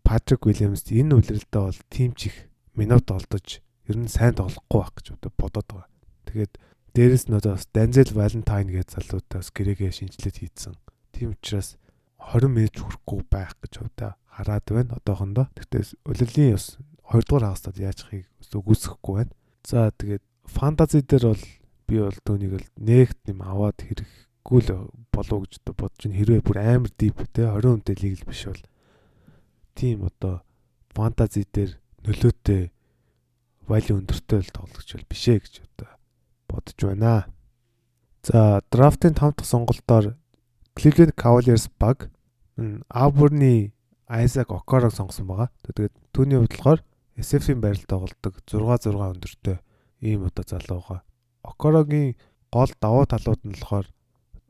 [0.07, 5.05] Patrick Williams энэ үйлрэлдээ бол тим чих минут олдож ер нь сайн тоглохгүй байх гэж
[5.19, 5.91] одоо бодоод байгаа.
[6.27, 6.53] Тэгээд
[6.93, 10.77] Дээрээс нь одоо бас Denzel Valentine гэж залуутай бас гэрээгээ шинжилээд хийцэн.
[11.09, 11.81] Тийм учраас
[12.21, 15.49] 20 минут хүрэхгүй байх гэж хувьдаа хараад байна одоохондоо.
[15.57, 16.77] Тэгтээ улирлын бас
[17.09, 19.33] 2 дугаар хагасдад яачхыг үгүйсэхгүй байна.
[19.65, 21.45] За тэгээд фэнтези дээр бол
[21.89, 23.77] би бол түүнийг л нэгт юм аваад
[24.43, 26.19] хэрэггүй л болов гэж бодож байна.
[26.19, 28.63] Хэрвээ бүр амар дип те 20 хүнтэй лиг л биш бол
[29.75, 30.43] тийм одоо
[30.91, 31.71] фэнтези дээр
[32.03, 32.71] нөлөөтэй
[33.67, 35.89] value өндөртэй л тоглогч бол бишээ гэж одоо
[36.51, 37.31] бодож байна.
[38.23, 40.19] За, драфтын 5 дахь сонголтоор
[40.75, 42.11] Cleveland Cavaliers баг
[42.91, 43.71] Auburn-ы
[44.11, 45.49] Isaac Okoro-г сонгосон байгаа.
[45.63, 46.81] Тэгээд түүний хувьд болохоор
[47.15, 49.57] SF-ийн байрал тоглолдог 6 6 өндөртэй
[50.03, 51.01] ийм одоо залуу байгаа.
[51.43, 52.15] Okoro-гийн
[52.51, 53.87] гол давуу талууд нь болохоор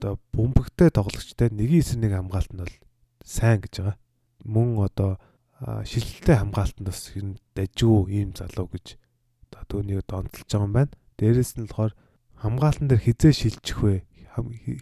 [0.04, 2.76] одоо бөмбөгтэй тоглогчтой нэгэн эсрэг нэг хамгаалт нь бол
[3.24, 3.98] сайн гэж байгаа.
[4.44, 5.16] Мөн одоо
[5.64, 7.08] шилэлтэй хамгаалтанд бас
[7.56, 9.00] дажгүй ийм залуу гэж
[9.48, 10.92] одоо түүнийг онцолж байгаа юм байна.
[11.16, 11.96] Дээрээс нь болохоор
[12.36, 14.04] хамгаалтан дээр хизээ шилжих вэ?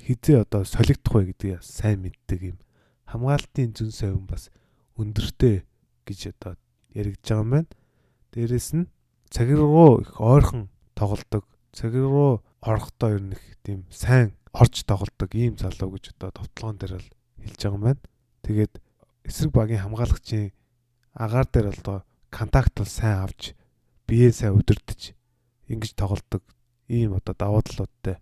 [0.10, 2.58] Хизээ одоо солигдох вэ гэдгийг сайн мэддэг юм.
[3.06, 4.50] Хамгаалтын зүн совин бас
[4.98, 5.62] өндөртэй
[6.10, 6.58] гэж одоо
[6.98, 7.70] яригдж байгаа юм байна.
[8.34, 8.90] Дээрээс нь
[9.30, 11.46] цагир руу их ойрхон тоглодог.
[11.78, 16.78] Цагир руу орохдоо ер нь их тийм сайн орж тоглодог ийм залуу гэж одоо товтлогоон
[16.78, 17.10] дээр бол
[17.44, 18.04] хэлж байгаа юм байна.
[18.44, 18.74] Тэгээд
[19.24, 20.52] эсрэг багийн хамгаалагчийн
[21.16, 23.56] агаар дээр бол контакт бол сайн авч
[24.08, 25.16] биеэ сайн өдөрдөж
[25.72, 26.44] ингэж тоглодог
[26.92, 28.20] ийм одоо давуу талуудтай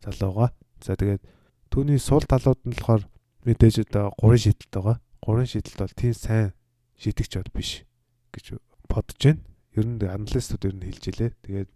[0.00, 0.52] залууга.
[0.80, 1.22] За тэгээд
[1.68, 3.04] түүний сул талууд нь болохоор
[3.44, 4.96] мэдээж одоо гурван шийдэлт байгаа.
[5.20, 6.52] Гурван шийдэлт бол тийм сайн
[6.96, 7.84] шийдэгч бод биш
[8.32, 8.56] гэж
[8.88, 9.44] бодож байна.
[9.76, 11.30] Ер нь аналистууд ер нь хэлж илээ.
[11.44, 11.70] Тэгээд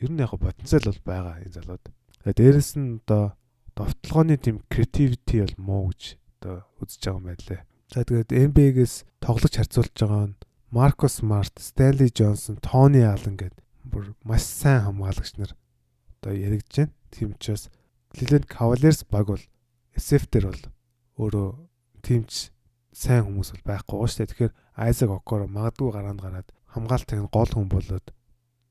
[0.00, 1.84] ер нь яг потенциал бол байгаа энэ залууд.
[2.24, 3.36] Тэгээд дээрэс нь одоо
[3.76, 7.60] довтлогооны тийм creativity бол муу гэж одоо үзэж байгаа юм байлээ.
[7.92, 10.40] За тэгээд NBA-гээс тоглож харьцуулж байгаа нь
[10.72, 15.52] Маркус Март, Стэнли Джонсон, Тони Аллен гэдэг бүр маш сайн хамгаалагч нар
[16.24, 16.96] одоо яригдж байна.
[17.12, 17.68] Тийм учраас
[18.08, 19.44] Cleveland Cavaliers баг бол
[19.92, 20.64] SF дээр бол
[21.20, 21.48] өөрөө
[22.02, 22.48] тиймч
[22.96, 24.32] сайн хүмүүс бол байхгүй гоо штэ.
[24.32, 24.56] Тэгэхээр
[24.88, 28.06] Isaac Okoro магадгүй гараанд гараад хамгаалтыг нь гол хүн болоод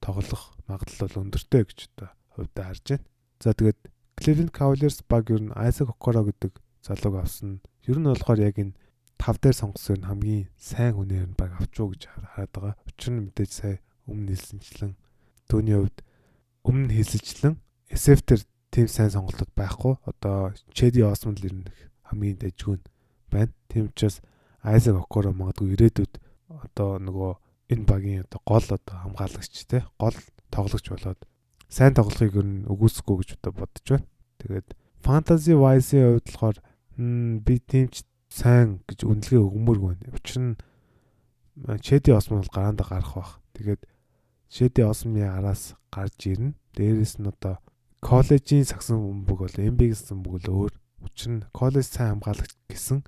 [0.01, 3.05] тоглох магадлал бол өндөртэй гэж одоо хувьдаа харж байна.
[3.43, 3.79] За тэгээд
[4.15, 7.59] Cleveland Cavaliers баг ер нь Isaac Okoro гэдэг залууг авсан.
[7.83, 8.79] Ер нь болохоор яг энэ
[9.19, 12.75] тав дээр сонгосон хамгийн сайн хүнээр нь баг авчуу гэж хараад байгаа.
[12.87, 13.75] Учир нь мэдээж сая
[14.07, 14.95] өмнө хэлсэнчлэн
[15.51, 15.97] Түүний хувьд
[16.63, 17.59] өмнө хэлсэлчлэн
[17.91, 19.99] SF төр тийм сайн сонголтууд байхгүй.
[20.07, 21.67] Одоо Chedi Osmond л ирнэ
[22.07, 22.81] хамгийн дэжгүүн
[23.27, 23.51] байна.
[23.67, 24.23] Тийм учраас
[24.63, 26.13] Isaac Okoro магадгүй ирээдүйд
[26.47, 27.31] одоо нөгөө
[27.75, 30.15] энэ багийн одоо гол одоо хамгаалагч те гол
[30.47, 31.19] тоглогч болоод
[31.73, 34.05] сайн тоглохыг ер нь өгөөсгөө гэж одоо бодож байна.
[34.37, 34.67] Тэгээд
[35.01, 36.57] Fantasy Wise-ийн хувьд болохоор
[37.41, 40.13] би тиймч сайн гэж үнэлгээ өгмөргүй байна.
[40.13, 40.53] Учир нь
[41.81, 43.33] Chedi Osmond бол гараандаа гарах бах.
[43.57, 43.81] Тэгээд
[44.53, 46.53] Шэди Осмны араас гарч ирнэ.
[46.77, 47.57] Дээрээс нь одоо
[48.05, 50.73] коллежийн сагсан бөмбөг бол MB гэсэн бөмбөг л өөр.
[51.09, 53.01] Учир нь коллеж сайн хамгаалагч гэсэн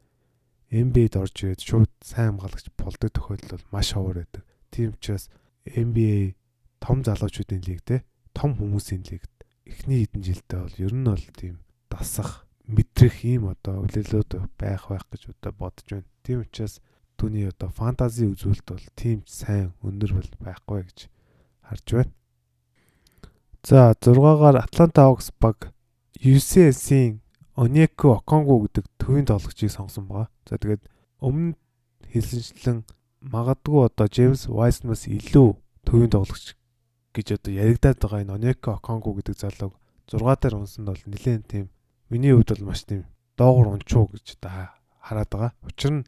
[0.74, 4.42] MB-д орж ирээд шууд сайн хамгаалагч болдог тохиолдол бол маш ховор байдаг.
[4.74, 5.30] Тийм учраас
[5.70, 6.34] NBA
[6.82, 8.02] том залуучуудын лиг те
[8.36, 9.24] том хүмүүсийн лиг
[9.66, 11.56] эхний хэдэн жилдээ бол ер нь бол тийм
[11.90, 16.10] дасах мэдрэх ийм одоо үлээлүүд байх байх гэж одоо бодож байна.
[16.22, 16.82] Тийм учраас
[17.18, 21.00] түүний одоо фэнтези үзүүлэлт бол тийм сайн өндөр бол байхгүй гэж
[21.64, 22.14] харж байна.
[23.66, 25.74] За 6-гаар Atlanta Hawks баг
[26.22, 27.22] UCS-ийн
[27.56, 30.30] Onyeko Okongwu гэдэг төвийн тоглогчийг сонгосон байгаа.
[30.46, 30.84] За тэгээд
[31.24, 31.56] өмнө
[32.12, 32.84] хэлсэнчлэн
[33.24, 35.50] магадгүй одоо James Wiseman-аас илүү
[35.88, 36.54] төвийн тоглогч
[37.16, 39.74] гэж одоо яригадаад байгаа энэ Onyeko Okongwu гэдэг залууг
[40.12, 41.66] 6 дээр унсанд бол нэлээд тийм
[42.12, 43.08] миний хувьд бол маш тийм
[43.40, 45.52] доогор унчуу гэж одоо хараад байгаа.
[45.64, 46.08] Учир нь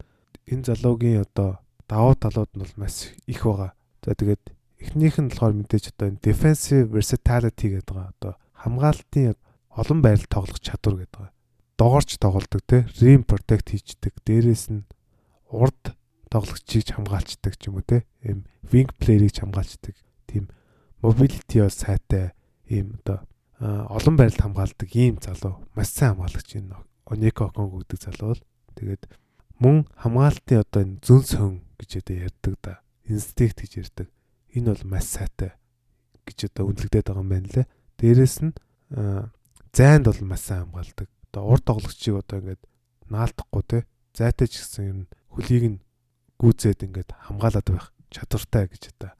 [0.52, 3.72] энэ залуугийн одоо давуу талууд нь бол маш их байгаа.
[4.04, 4.44] За тэгээд
[4.78, 8.14] Эхнийх нь болохоор мэдээж одоо энэ defensive versatility гэдэг байгаа.
[8.14, 9.34] Одоо хамгаалтын
[9.74, 11.34] олон байрал тоглох чадвар гэдэг байгаа.
[11.82, 14.14] Догоорч тоглолдог те rim protect хийждэг.
[14.22, 14.86] Дээрээс нь
[15.50, 15.98] урд
[16.30, 18.06] тоглогчийг хамгаалцдаг ч юм уу те.
[18.22, 19.98] Ийм wing player-ийг хамгаалцдаг.
[20.30, 20.46] Тийм
[21.02, 22.32] mobility бас сайтай
[22.70, 23.26] ийм одоо
[23.60, 25.66] олон байралд хамгаалдаг ийм залуу.
[25.76, 28.44] Маш сайн хамгаалагч энэ Онеко Конго гэдэг залуу л.
[28.76, 29.10] Тэгээд
[29.60, 32.74] мөн хамгаалтын одоо энэ зүн сөн гэж одоо ярьдаг да.
[33.08, 34.08] Инстинкт гэж ярьдаг
[34.54, 35.54] энэ бол маш сайтай
[36.26, 37.68] гэж одоо үнэлэгдээд байгаа юм байна лээ.
[37.98, 38.54] Дээрэс нь
[39.74, 41.10] зайд бол маш сайн хамгаалдаг.
[41.32, 42.62] Одоо урд тоглогчийг одоо ингээд
[43.10, 43.78] наалтахгүй те
[44.14, 45.00] зайтай ч гэсэн юм
[45.34, 45.82] хөлийг нь
[46.42, 49.12] гүйцээд ингээд хамгаалаад байх чадвартай гэж одоо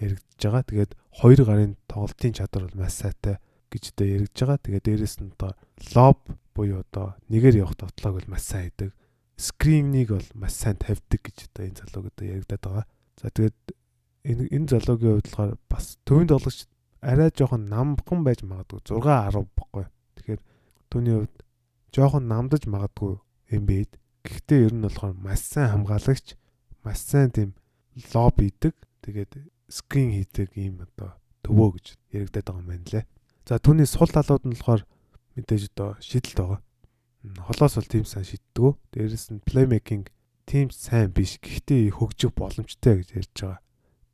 [0.00, 0.64] яригдж байгаа.
[0.64, 3.36] Тэгээд хоёр гарын тоглолтын чадвар бол маш сайтай
[3.70, 4.58] гэж одоо яригдж байгаа.
[4.64, 5.52] Тэгээд дээрэс нь одоо
[5.94, 6.18] лоб
[6.54, 8.90] буюу одоо нэгээр явах тоглоог бол маш сайн хийдэг.
[9.38, 12.86] Скринийг бол маш сайн тавьдаг гэж одоо энэ залууг одоо яригдаад байгаа.
[13.18, 13.58] За тэгээд
[14.26, 16.66] энэ энэ залуугийн хувьд болохоор бас төвийн тоглогч
[17.00, 19.86] арай жоохон намхан байж магадгүй 6 10 бохгүй.
[20.18, 20.40] Тэгэхээр
[20.90, 21.36] түүний хувьд
[21.94, 23.14] жоохон намдаж магадгүй
[23.54, 23.94] NBA-д.
[24.26, 26.34] Гэхдээ ер нь болохоор маш сайн хамгаалагч,
[26.82, 27.54] маш сайн тийм
[28.12, 28.74] лоб хийдэг.
[29.06, 29.30] Тэгээд
[29.68, 33.04] скрин хийдэг ийм одоо төвөө гэж яригадаад байгаа юм байна лээ.
[33.48, 34.82] За түүний сул талууд нь болохоор
[35.36, 36.60] мэдээж одоо шийдэлт байгаа.
[37.48, 38.74] Холоос бол тийм сайн шийддэг.
[38.92, 40.04] Дээрэс нь playmaking
[40.48, 41.36] тийм сайн биш.
[41.40, 43.60] Гэхдээ хөгжих боломжтой гэж ярьж байгаа.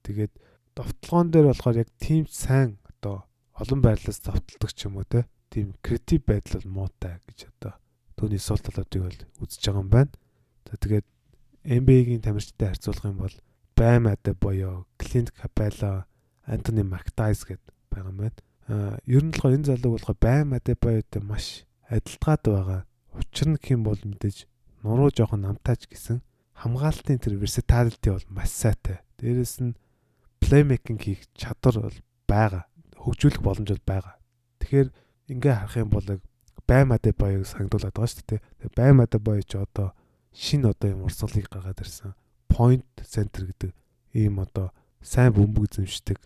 [0.03, 0.33] Тэгээд
[0.75, 5.75] довтлогоон дээр болохоор яг тийм сайн одоо олон байрлалаас завталдаг ч юм уу те тийм
[5.79, 7.79] креатив байдал бол муутай гэж одоо
[8.19, 10.13] түүний сул талуудыг бол үзэж байгаа юм байна.
[10.67, 11.07] За тэгээд
[11.65, 13.37] NBA-гийн тамирчтай харьцуулах юм бол
[13.77, 16.07] Bam Adebayo, Clint Capela,
[16.47, 18.41] Anthony McDyess гэдэг байгаа юм байна.
[18.69, 22.81] Аа ер нь болохоор энэ залууг болохоор Bam Adebayoтэй маш адилтгаад байгаа.
[23.15, 24.47] Учир нь юм бол мэдээж
[24.83, 26.23] нуруу жоохон намтаач гэсэн
[26.55, 29.03] хамгаалтын тэр versatility бол маш сайтай.
[29.19, 29.75] Дээрэс нь
[30.39, 32.65] плеймейкинг хийх чадвар бол байгаа.
[33.01, 34.15] Хөгжүүлэх боломж бол байгаа.
[34.61, 34.89] Тэгэхээр
[35.35, 36.07] ингээ харах юм бол
[36.69, 38.41] бай мадэ боёг сагдуулаад байгаа шүү дээ.
[38.41, 39.93] Тэгээ бай мадэ боё ч одоо
[40.33, 42.15] шин одоо юм урсгалыг гаргаад ирсэн.
[42.55, 43.73] Point center гэдэг
[44.15, 44.71] ийм одоо
[45.03, 46.19] сайн бөмбөг эзэмшдэг,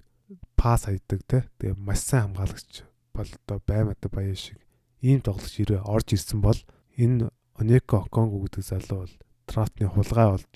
[0.60, 1.48] пас хайдаг те.
[1.56, 2.84] Тэгээ маш сайн хамгаалагч
[3.16, 4.60] бол одоо баймата баян шиг
[5.00, 6.60] ийм тоглогч ирээ орж ирсэн бол
[7.00, 9.14] энэ Онеко Оконго гэдэг залуу бол
[9.48, 10.52] драфтны хулгай болж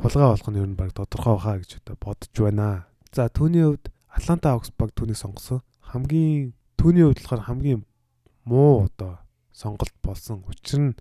[0.00, 2.88] хулгай болох нь ер нь баг тодорхой хаа гэж одоо бодож байна.
[3.12, 5.60] За түүний хувьд Атланта Hawks баг түүнийг сонгосон.
[5.84, 7.82] Хамгийн түүний хувьд болохоор хамгийн
[8.48, 9.20] муу одоо
[9.52, 10.42] сонголт болсон.
[10.48, 10.98] Учир нь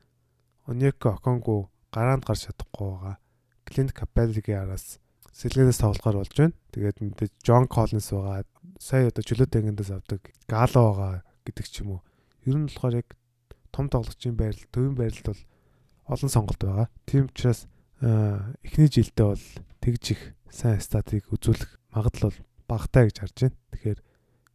[0.68, 3.18] Онеко Оконго гараанд гарч чадахгүй байгаа.
[3.70, 5.00] Клинт Капеллигийн араас
[5.34, 6.58] сэлгээс тоглохоор болж байна.
[6.74, 8.44] Тэгээд мэдээж Джон Коллинс байгаа.
[8.82, 12.02] Сая одоо чөлөөтэй ангиндас авдаг Гало байгаа гэдэг ч юм уу.
[12.44, 13.16] Ер нь болохоор яг
[13.72, 15.42] том тоглогчийн байрал, төвийн байралд бол
[16.10, 16.88] олон сонголт байгаа.
[17.06, 17.70] Тийм учраас
[18.02, 19.46] эхний жилдээ бол
[19.80, 22.36] тэгж их сайн статыг үзүүлэх магадлал
[22.68, 23.58] багатай гэж харж байна.
[23.76, 24.00] Тэгэхээр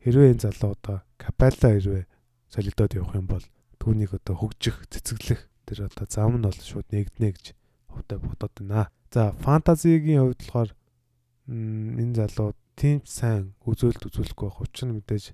[0.04, 2.04] хэрвээ энэ залуу одоо Капелла хэрвээ
[2.50, 3.44] солидод явах юм бол
[3.80, 7.44] түүнийг одоо хөгжих, цэцэглэх тэр одоо зам нь бол шууд нэгднэ гэж
[7.88, 8.90] хувьдаа бодоод байна.
[9.14, 10.70] За фэнтезигийн хувьд болохоор
[11.46, 14.82] энэ залуу тийм сайн үзүүлэлт үзүүлэхгүй байх.
[14.82, 15.24] Нь мэдээж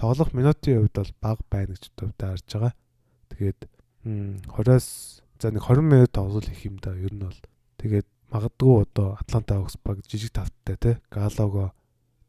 [0.00, 2.72] тоглох минутын хувьд бол бага байна гэж хувьдаа харж байгаа.
[3.28, 3.60] Тэгээд
[4.48, 6.96] 20-аас за нэг 20 минут тоглол их юм да.
[6.96, 7.40] Ер нь бол
[7.76, 11.76] тэгээд магадгүй одоо Атланта Hawks баг жижиг тавтай те Галого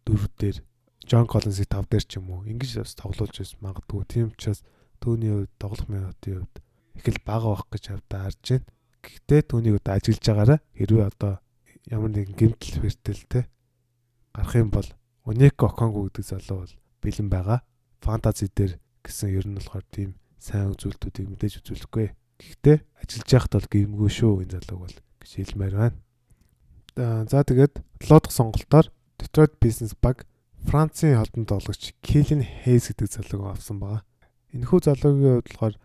[0.03, 0.59] дөрөв дээр
[1.07, 4.03] Джон Коллинсыг тав дээр ч юм уу ингэж бас тоглуулж байсан магадгүй.
[4.11, 4.59] Тийм учраас
[4.99, 6.55] түүний хувьд тоглох минутын хувьд
[6.99, 8.67] их л бага байх гэж хавдаа харж байна.
[9.03, 11.33] Гэхдээ түүнийг одоо ажиллаж байгаараа хэрвээ одоо
[11.87, 13.43] ямар нэгэн гэмтэл фертэлтэй
[14.33, 14.89] гарах юм бол
[15.27, 17.59] Онеко Оконго гэдэг залуу бол бэлэн байгаа.
[18.01, 22.07] Фэнтези дээр гэсэн ер нь болохоор тийм сайн үзүүлэлтүүдийг мэдээж үзүүлэхгүй.
[22.39, 25.97] Гэхдээ ажиллаж байхад бол гэмгүй шүү энэ залууг бол гэж хэлмээр байна.
[27.27, 30.23] За тэгээд 7 дахь сонголтоор Detroit Business Bug
[30.65, 34.01] Францын холбон тоглогч Килин Хейс гэдэг залууг авсан байгаа.
[34.53, 35.75] Энэхүү залуугийн хувьд болохоор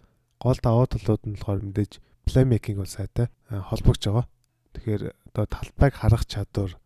[0.42, 1.92] гол даваа талууд нь болохоор мэдээж
[2.26, 4.26] playmaking бол сайтай холбогч байгаа.
[4.72, 6.78] Тэгэхээр одоо талбайг харах чадвар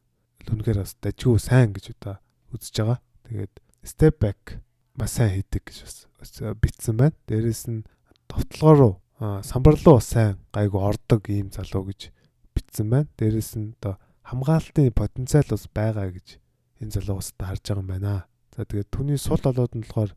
[0.47, 2.19] үнэхээр бас дажгүй сайн гэж одоо
[2.55, 2.99] үзэж байгаа.
[3.27, 4.63] Тэгээд step back
[4.97, 6.31] маш сайн хийдэг гэж бас
[6.63, 7.17] битсэн байна.
[7.27, 7.87] Дээрээс нь
[8.31, 8.95] товтлогоо руу
[9.43, 12.11] самбар руу сайн гайгүй ордог ийм залуу гэж
[12.55, 13.09] битсэн байна.
[13.19, 16.41] Дээрээс нь одоо хамгаалтын потенциал бас байгаа гэж
[16.83, 18.27] энэ залуу бас харж байгаа юм байна.
[18.57, 20.13] За тэгээд түүний сул олоод нь болохоор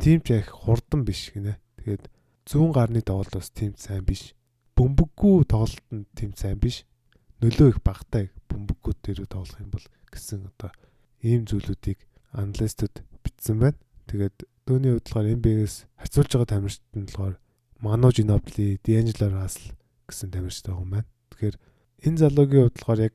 [0.00, 1.60] тийм ч их хурдан биш гинэ.
[1.84, 2.08] Тэгээд
[2.46, 4.36] зүүн гарны тоглолт бас тийм сайн биш
[4.76, 6.84] бөмбөггүй тоглолт нь тийм сайн биш.
[7.40, 10.70] Нөлөө их багтай бөмбөггүүд дээр тоглох юм бол гэсэн одоо
[11.24, 12.04] ийм зүйлүүдийг
[12.36, 13.80] аналистууд бичсэн байна.
[14.04, 14.36] Тэгээд
[14.68, 17.34] дөөний хувьд болохоор NBA-гээс харьцуулж байгаа тамирчид нь болохоор
[17.80, 19.72] Manu Ginobili, D'Angelo Russell
[20.04, 21.08] гэсэн тамирчид байгаа юм байна.
[21.32, 21.56] Тэгэхээр
[22.04, 23.14] энэ залуугийн хувьд болохоор яг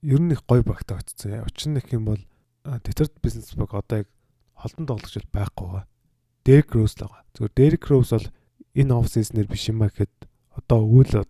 [0.00, 1.44] ер нь их гоё багтаа очсон.
[1.44, 2.20] Учир нь их юм бол
[2.64, 4.08] Detroit Business Bank одоо яг
[4.56, 5.84] холдон тоглогч байхгүй байгаа.
[6.40, 7.22] Derrick Rose л байгаа.
[7.36, 8.28] Зөвхөн Derrick Rose бол
[8.74, 10.12] энэ оф сизнэр биш юм а гэхэд
[10.56, 11.24] одоо өвөл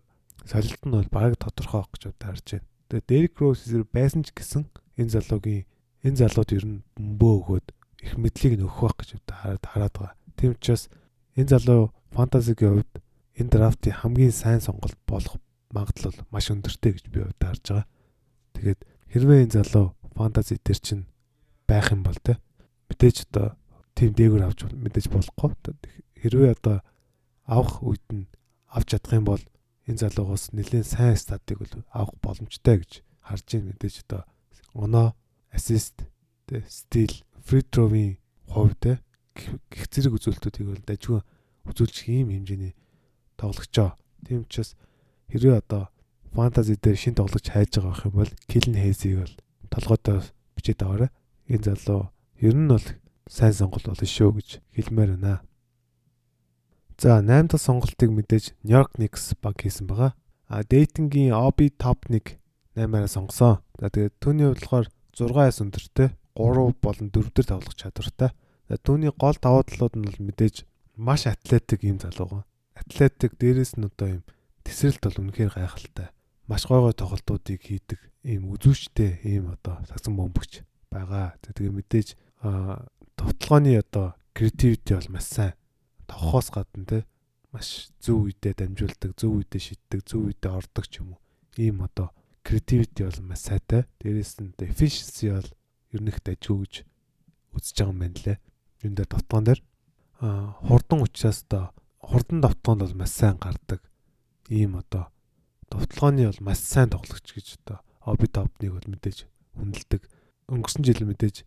[0.46, 2.66] солилт нь бол баг тодорхой авах гэж бодож байна.
[2.88, 4.66] Тэгээ Дерек Роуз байсан ч гэсэн
[4.98, 5.66] энэ залуугийн
[6.06, 7.66] энэ залууд ер нь бөмбөө өгөөд
[8.02, 10.14] их мэдлийг нь өгөх байх гэж хараад хараад байгаа.
[10.36, 10.90] Тийм учраас
[11.38, 12.94] энэ залуу фэнтезигийн хувьд
[13.38, 15.38] энэ драфтын хамгийн сайн сонголт болох
[15.70, 17.86] магадлал маш өндөртэй гэж би бодож харж байгаа.
[18.54, 18.80] Тэгээд
[19.14, 19.86] хэрвээ энэ залуу
[20.18, 21.04] фэнтези дээр чинь
[21.70, 22.36] байх юм бол те
[22.90, 23.56] мэдээж одоо
[23.94, 25.50] тим дээгүүр авч мэдээж болохгүй.
[26.20, 26.84] Хэрвээ одоо
[27.46, 28.30] авах үед нь
[28.68, 29.42] авч чадах юм бол
[29.86, 34.22] энэ залуугаас нэлээд сайн статыг бол авах боломжтой гэж харж ийн мэдээж одоо
[34.74, 35.14] оноо
[35.50, 36.06] ассист
[36.46, 39.02] тэ стил фри тровийн хувьд
[39.34, 41.20] гих зэрэг үзүүлэлтүүдийг бол дажгүй
[41.66, 42.74] үзүүлчих ийм хэмжээний
[43.36, 43.98] тоглогчоо.
[44.26, 44.76] Тийм учраас
[45.30, 45.88] хэрвээ одоо
[46.34, 49.34] фэнтези дээр шин тоглогч хайж байгаа юм бол Килн Хейзийг бол
[49.70, 50.18] толгойдоо
[50.56, 51.10] бичээд аваарай.
[51.48, 52.86] Энэ залуу ер нь бол
[53.28, 55.42] сайн сонголт болно шүү гэж хэлмээр байна.
[57.02, 60.14] За 8 дахь сонголтыг мэдээж York Knicks баг хийсэн байгаа.
[60.46, 62.38] А Dayton-гийн Obi Top 1
[62.78, 63.58] 8-аараа сонгосон.
[63.74, 68.30] За тэгээд түүний хувьд болохоор 6-аас өндөртэй 3 болон 4 дээр тоглох чадвартай.
[68.70, 70.62] За түүний гол даваа талууд нь бол мэдээж
[70.94, 72.46] маш атлетик юм залуу.
[72.78, 74.22] Атлетик дээрээс нь одоо юм
[74.62, 76.14] тесрэлт бол үнэхээр гайхалтай.
[76.46, 81.34] Маш гой гой тоглолтуудыг хийдэг ийм үзүүштэй ийм одоо сагсан бөмбөгч байгаа.
[81.42, 82.14] За тэгээ мэдээж
[83.18, 85.58] товтлооны одоо креативити бол маш сайн
[86.12, 86.98] тохоос гадна те
[87.52, 91.20] маш зөв үедээ дамжуулдаг, зөв үедээ шийддэг, зөв үедээ ордог ч юм уу.
[91.56, 92.12] Ийм одоо
[92.44, 93.88] creativity бол маш сайтай.
[94.00, 95.48] Дээрээс нь efficiency бол
[95.92, 96.74] ер нь их дажгүй гэж
[97.56, 98.38] үзэж байгаа юм байна лээ.
[98.84, 99.60] Юун дээр давтгаан дээр
[100.24, 101.64] аа хурдан учраас одоо
[102.00, 103.80] хурдан давтгаан бол маш сайн гардаг.
[104.48, 105.12] Ийм одоо
[105.68, 110.02] довтлооны бол маш сайн тоглогч гэж одоо Obi Top-ыг бол мэдээж хүндэлдэг.
[110.50, 111.46] Өнгөрсөн жил мэдээж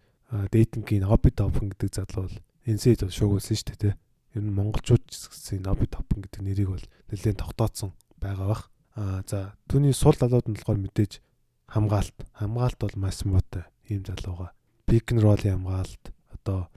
[0.53, 3.93] Dayton-гийн Obi Top гэдэг залуу бол NC-д шуугуулсан шүү дээ,
[4.35, 8.63] ер нь монголчууд гэсэн Наби Топон гэдэг нэрийг бол нэлээд тогтооцсон байгаа бах.
[8.99, 11.23] Аа за түүний сул залууд нь болохоор мэдээж
[11.71, 12.17] хамгаалт.
[12.35, 14.51] Хамгаалт бол маш муутай ийм залууга.
[14.85, 16.03] Пик н ролын хамгаалт
[16.35, 16.67] одоо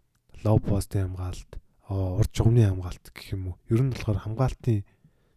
[0.44, 1.52] лов постын хамгаалалт,
[1.90, 3.56] урд жумны хамгаалалт гэх юм уу.
[3.68, 4.86] Ер нь болохоор хамгаалтын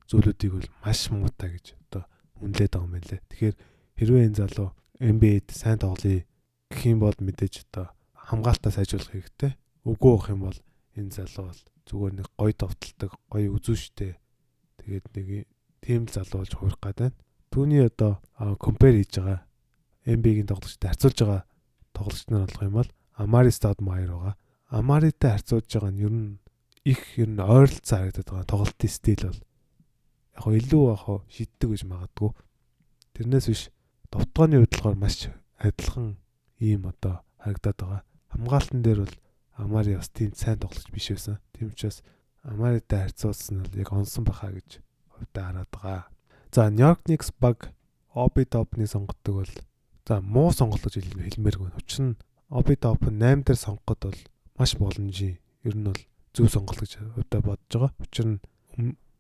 [0.06, 2.04] зүйлүүдийг бол маш муутай гэж одоо
[2.38, 3.22] үнэлээд байгаа юм лээ.
[3.30, 3.56] Тэгэхээр
[3.98, 4.70] хэрвээ энэ залуу
[5.02, 6.22] NBA-д сайн тоглоё
[6.70, 9.58] гэх юм бол мэдээж одоо хамгаалтаа сайжруулах хэрэгтэй.
[9.88, 10.58] Үгүй байх юм бол
[10.96, 14.18] энэ залуу бол зүгээр нэг гоё довтолдог, гоё үзүүштэй.
[14.82, 15.28] Тэгээд нэг
[15.82, 17.18] тийм залуу болж хуурах гээд байна.
[17.52, 18.22] Түүний одоо
[18.58, 19.40] компер хийж байгаа
[20.06, 21.42] NBA-гийн тоглогчтой харьцуулж байгаа
[21.94, 24.36] тоглогч нар болох юм бол Amari Stoudemire байгаа.
[24.72, 26.40] Amari-тай харьцуулж байгаа нь ер нь
[26.86, 31.70] их ер нь ойролцоо харагдаад байгаа тоглолтын стил бол яг хөө илүү яг хөө шиддэг
[31.70, 32.32] гэж магадгүй.
[33.14, 33.64] Тэрнээс биш
[34.10, 35.30] довтгооны болохоор маш
[35.62, 36.18] адилхан
[36.58, 38.02] ийм одоо харагдаад байгаа.
[38.34, 39.16] Хамгаалтан дээр бол
[39.62, 41.38] Амари бас тийм сайн тоглож биш байсан.
[41.54, 42.02] Тийм учраас
[42.42, 44.82] Амаритай харьцуулсан нь яг онсон баха гэж
[45.14, 46.04] хувьдаа хараад байгаа.
[46.52, 47.70] За Нью-Йорк Никс баг
[48.14, 49.54] Оби топны сонгодог бол
[50.08, 51.78] за муу сонголт гэж хэлмээргүй.
[51.78, 54.20] Учир нь Оби топ 8 дээр сонгоход бол
[54.58, 55.38] маш боломжийн.
[55.64, 56.02] Ер нь бол
[56.34, 57.94] зөв сонголт гэж хувьдаа бодож байгаа.
[58.02, 58.40] Учир нь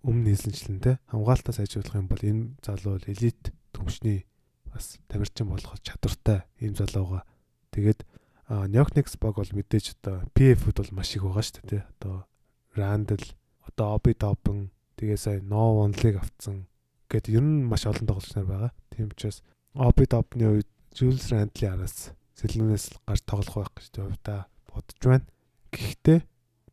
[0.01, 4.25] өмнө хэлсэнчлэн те хамгаалтаа сайжруулах юм бол энэ залуу элит төвчний
[4.73, 7.23] бас тамирчин болох чадвартай ийм залууга.
[7.71, 8.03] Тэгээд
[8.51, 11.83] Никс баг бол мэдээж одоо PF-д бол маш их байгаа шүү дээ.
[11.95, 12.27] Одоо
[12.75, 13.23] Randall,
[13.63, 16.67] одоо Obi Toppin, тэгээ сая No One-ыг авцсан.
[17.07, 18.71] Гэт ер нь маш олон тоглогч нар байгаа.
[18.91, 19.39] Тийм учраас
[19.71, 25.27] Obi Toppin-ы үед Julius Randle-ийн араас сэлгэнээс гарч тоглох байх гэж хувьдаа бодож байна.
[25.71, 26.19] Гэхдээ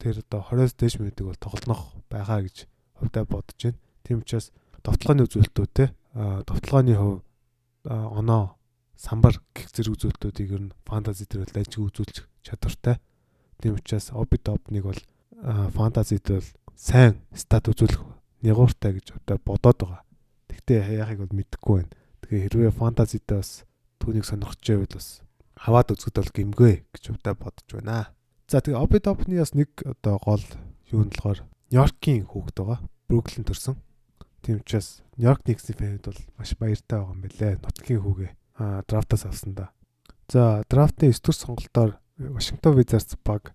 [0.02, 2.66] тэр одоо 20-с дээш минутыг бол тоглох байгаа гэж
[2.98, 3.78] хувьдаа бодож байна.
[4.02, 4.50] Тийм учраас
[4.82, 5.94] товтлооны үзүүлэлтүүд те
[6.42, 7.22] товтлооны хувь
[7.86, 8.57] оноо
[8.98, 12.98] самбар гих зэрэг үзүүлэлтүүдийг ер нь фэнтези л ажиг үзүүлчих чадвартай.
[13.62, 15.00] Тийм учраас Obi Top-ыг бол
[15.38, 18.02] фэнтезид бол сайн стат үзүүлэх
[18.42, 20.02] нягууртай гэж одоо бодоод байгаа.
[20.50, 21.94] Гэхдээ яахыг бол мэдэхгүй байна.
[22.26, 23.50] Тэгэхээр хэрвээ фэнтезидээ бас
[24.02, 25.08] түүнийг сонирхож байвал бас
[25.58, 28.10] хаваад үзэхэд бол гимгүй гэж удаа бодож байна.
[28.50, 30.44] За тэгээ Obi Top-ны бас нэг одоо гол
[30.90, 32.80] юу нь болохоор Нью-Йоркийн хүүхэд байгаа.
[33.06, 33.76] Бруклин төрсэн.
[34.42, 37.60] Тийм учраас Нью-Йорк Никсийн фэнүүд бол маш баяртай байгаа юм билэ.
[37.60, 39.70] Нутгийн хүүгээ драфтаас авсан да.
[40.28, 43.54] За драфтын 9 дэх сонголтоор Вашингтон Wizards баг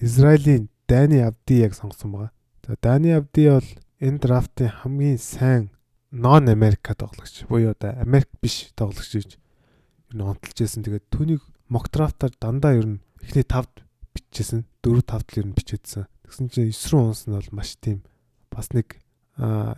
[0.00, 2.30] Израилийн Дани Авдияг сонгосон байгаа.
[2.66, 3.68] За Дани Авди бол
[4.00, 5.70] энэ драфтын хамгийн сайн
[6.10, 10.84] нон Америка тоглогч буюу одоо Америк биш тоглогч гэж ер нь онтолж байсан.
[10.84, 14.64] Тэгээд түүнийг мок драфтаар дандаа ер нь эхний 5-д бичижсэн.
[14.84, 16.06] 4 5-д л ер нь бичээдсэн.
[16.24, 18.04] Тэгсэн чинь 9 рүү унсан нь бол маш тийм
[18.52, 18.96] бас нэг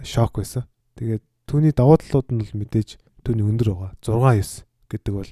[0.07, 0.67] шок байсан.
[0.99, 3.93] Тэгээд түүний давуу талууд нь бол мэдээж түүний өндөр байгаа.
[4.03, 5.31] 6 9 гэдэг бол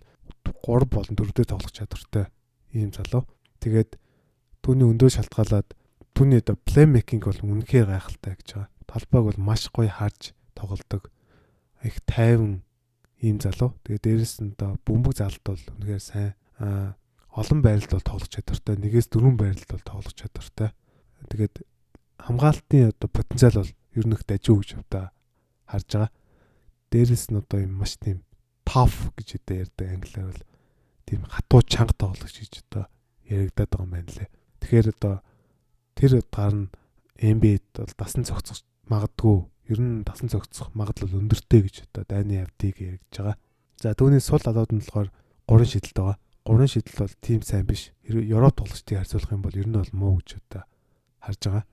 [0.63, 2.27] 3 болон 4 дээр тоглох чадвартай
[2.73, 3.25] ийм залуу.
[3.61, 3.97] Тэгээд
[4.63, 5.69] түүний өндөр шалтгаалаад
[6.15, 8.71] түүний одоо плеймейкинг бол үнэхээр гайхалтай гэж байгаа.
[8.89, 11.11] Талбайг бол маш гоё харж тоглодог.
[11.83, 12.63] Их тайван
[13.21, 13.75] ийм залуу.
[13.85, 16.33] Тэгээд дээрэс нь одоо бөмбөг залт бол үнэхээр сайн.
[16.59, 16.95] Аа
[17.39, 18.75] олон байралд бол тоглох чадвартай.
[18.77, 20.75] Нэгээс дөрвөн байралд бол тоглох чадвартай.
[21.31, 21.55] Тэгээд
[22.19, 25.15] хамгаалтын одоо потенциал бол ер нь их дажгүй гэж удаа
[25.71, 26.11] харж байгаа
[26.93, 28.25] дээрэс нь одоо юм маш тийм
[28.65, 30.45] tough гэж одоо ярьдаг англиар бол
[31.09, 32.85] тийм хатуу чанга тоглогч гэж одоо
[33.29, 34.29] яригадаад байгаа юм байна лээ.
[34.61, 35.15] Тэгэхээр одоо
[35.97, 36.69] тэр гар нь
[37.19, 39.39] NBA-д бол дасан цогцох магадгүй
[39.73, 43.37] ер нь дасан цогцох магадлал өндөртэй гэж одоо дайны авдыг яригдж байгаа.
[43.83, 45.09] За түүний сул алууд нь болохоор
[45.49, 46.17] 3 шидэлт байгаа.
[46.49, 47.93] 3 шидэл бол тийм сайн биш.
[48.05, 50.63] Европ тоглогчдыг харьцуулах юм бол ер нь бол муу гэж одоо
[51.21, 51.65] харж байгаа.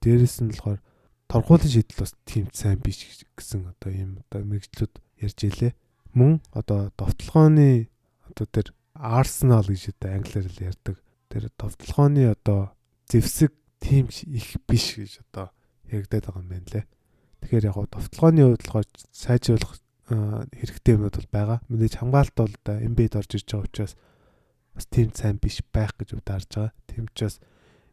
[0.00, 0.80] Дээрэс нь болохоор
[1.28, 4.94] торгуулийн шийдэл бас тийм сайн биш гэсэн одоо ийм одоо мэрэгчлүүд
[5.24, 5.72] ярьж илээ.
[6.14, 7.88] Мөн одоо товтлогооны
[8.28, 10.96] одоо тэр Арсенал гэж одоо англиар л ярьдаг.
[11.28, 12.76] Тэр товтлогооны одоо
[13.10, 13.50] зэвсэг
[13.80, 15.50] тийм их биш гэж одоо
[15.90, 16.84] яригадаад байгаа юм байна лээ.
[17.42, 19.74] Тэгэхээр яг товтлогооны хувьд болохоор сайжруулах
[20.08, 21.58] хэрэгтэй юмуд бол байгаа.
[21.68, 23.92] Мэдээж хамгаалалт бол одоо MB-д орж ирж байгаа учраас
[24.76, 26.72] бас тийм сайн биш байх гэж удаарж байгаа.
[26.86, 27.40] Тийм учраас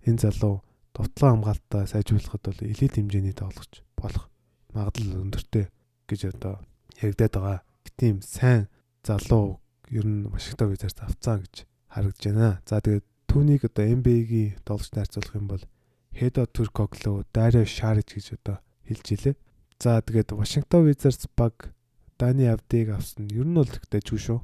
[0.03, 0.61] энэ залуу
[0.93, 4.27] довтлоо хамгаалтаа сайжруулахад бол элит хэмжээний тоглогч болох
[4.73, 5.65] магадлал өндөртэй
[6.07, 6.59] гэж одоо
[6.99, 7.59] яригадаад байгаа.
[7.97, 8.67] Тийм сайн
[9.03, 12.61] залуу ер нь Вашингтон Wizards авцаа гэж харагдж байна.
[12.65, 15.63] За тэгээд түүнийг одоо NBA-гийн тоглогчтой харьцуулах юм бол
[16.11, 19.35] Хедо Туркогло, Дарио Шарич гэж одоо хэлж илээ.
[19.79, 21.71] За тэгээд Вашингтон Wizards баг
[22.19, 23.31] Дани Авдыг авсан.
[23.31, 24.39] Ер нь бол тэгтэйчгүй шүү.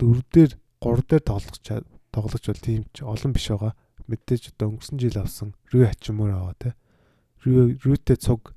[0.00, 1.56] Дөрвдөр, гурав дээр тоглох
[2.10, 3.72] тоглогч бол тийм ч олон биш байгаа
[4.10, 6.74] мэдээж одоо өнгөрсөн жил авсан Рүү Хачимур аваа те.
[7.46, 8.52] Рүү Рүүтэй цуг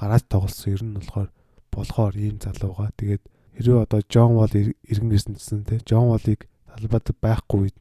[0.00, 1.28] гараад тоглосон ер нь болохоор
[1.72, 2.90] болохоор ийм залууга.
[2.96, 3.24] Тэгээд
[3.60, 5.80] хэрвээ одоо Джон Вол иргэн гэсэн те.
[5.84, 7.76] Джон Волыг талбайд байхгүй үед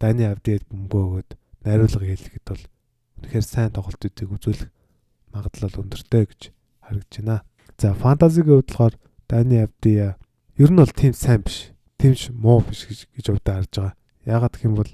[0.00, 1.30] Дани Авдид бөмбөө өгөөд
[1.64, 2.64] найруулга хийлгэхэд бол
[3.20, 4.72] үнэхээр сайн тоглолтуудыг үзүүлэх
[5.32, 6.40] магадлал өндөртэй гэж
[6.80, 7.44] харагдж байна.
[7.76, 8.94] За фэнтезигийн хувьд болохоор
[9.28, 10.16] Дани Авдия
[10.56, 11.76] ер нь бол тийм сайн биш.
[12.00, 13.94] Тимч муу биш гэж гэж удаа харж байгаа.
[14.24, 14.92] Яагаад гэх юм бол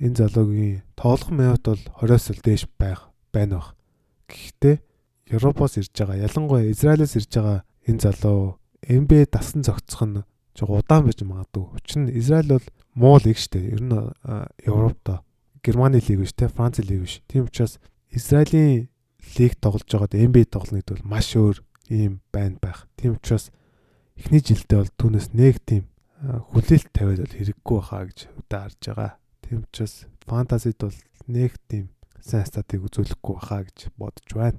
[0.00, 3.76] энэ залуугийн тоглох минут бол 20-оос л дээш байх байна баг.
[4.28, 4.76] Гэхдээ
[5.32, 10.22] Европоос ирж байгаа, ялангуяа Израилээс ирж байгаа энэ залуу NBA дасан зохицох нь
[10.54, 11.64] жоо удаан байж магадгүй.
[11.74, 13.58] Учир нь Израиль бол муу лиг штэ.
[13.58, 13.92] Ер нь
[14.62, 15.22] Европт
[15.64, 17.22] Германы лиг биш те, Франц лиг биш.
[17.26, 17.80] Тийм учраас
[18.10, 18.88] Израилийн
[19.38, 21.58] лиг тоглож байгаад NBA тоглоно гэдэг бол маш өөр
[21.90, 22.86] ийм байна байх.
[22.96, 23.50] Тийм учраас
[24.16, 25.84] эхний жилдээ бол түүнээс нэг тийм
[26.22, 29.12] хүлээлт тавиад бол хэрэггүй баха гэж удаа харж байгаа.
[29.46, 30.98] Тийм учраас фантазид бол
[31.30, 31.86] нэг тийм
[32.18, 34.58] сайн статыг үзүүлэхгүй баха гэж бодож байна.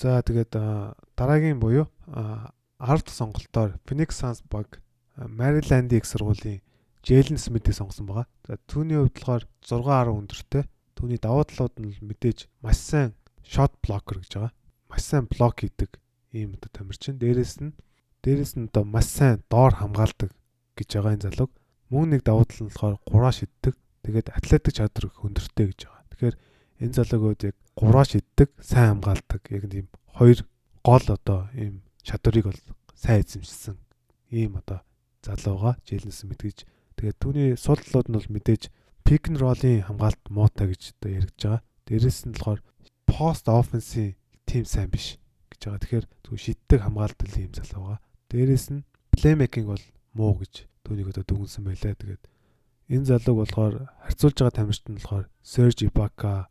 [0.00, 0.56] За тэгээд
[1.12, 1.84] дараагийн буюу
[2.80, 4.80] ард сонголтоор Phoenix Suns баг
[5.16, 6.64] Maryland-ийн их сургуулийн
[7.04, 8.26] Jalen Smith-ийг сонгосон байгаа.
[8.48, 10.64] За түүний хувьд болохоор 6.10 өндөртэй.
[10.96, 13.12] Түүний давуу талууд нь мэдээж маш сайн
[13.44, 14.52] shot blocker гэж байгаа.
[14.88, 16.00] Маш сайн блок хийдэг
[16.32, 17.20] ийм одоо тамирчин.
[17.20, 17.76] Дээрээс нь
[18.24, 20.32] дээрээс нь одоо маш сайн доор хамгаалдаг
[20.76, 21.52] гэж байгаа энэ залууг.
[21.90, 23.74] Мөн нэг давуу тал нь болохоор гураа шиддэг.
[24.02, 26.04] Тэгээд атлетик чадвар өндөртэй гэж байгаа.
[26.10, 26.36] Тэгэхээр
[26.82, 29.42] энэ залууг яг гураа шиддэг, сайн хамгаалдаг.
[29.50, 30.38] Яг тийм хоёр
[30.82, 32.62] гол одоо ийм чадварыг бол
[32.94, 33.76] сайн эзэмшсэн
[34.30, 34.80] ийм одоо
[35.26, 36.58] залууга жилнэс мэдгэж
[36.96, 38.62] тэгээд түүний сул талууд нь бол мэдээж
[39.06, 41.62] пик н ролын хамгаалт муутай гэж одоо яригдж байгаа.
[41.86, 42.60] Дээрээс нь болохоор
[43.06, 44.14] пост офенсийн
[44.46, 45.18] тим сайн биш
[45.50, 45.82] гэж байгаа.
[45.82, 48.02] Тэгэхээр зөв шиддэг хамгаалт ийм залууга.
[48.30, 49.84] Дээрээс нь плеймейкинг бол
[50.14, 51.98] муу гэж түүнийг одоо дүгнсэн байлаа.
[51.98, 52.24] Тэгээд
[52.94, 53.74] энэ залууг болохоор
[54.06, 56.46] харьцуулж байгаа тамирчид нь болохоор Serge Ibaka,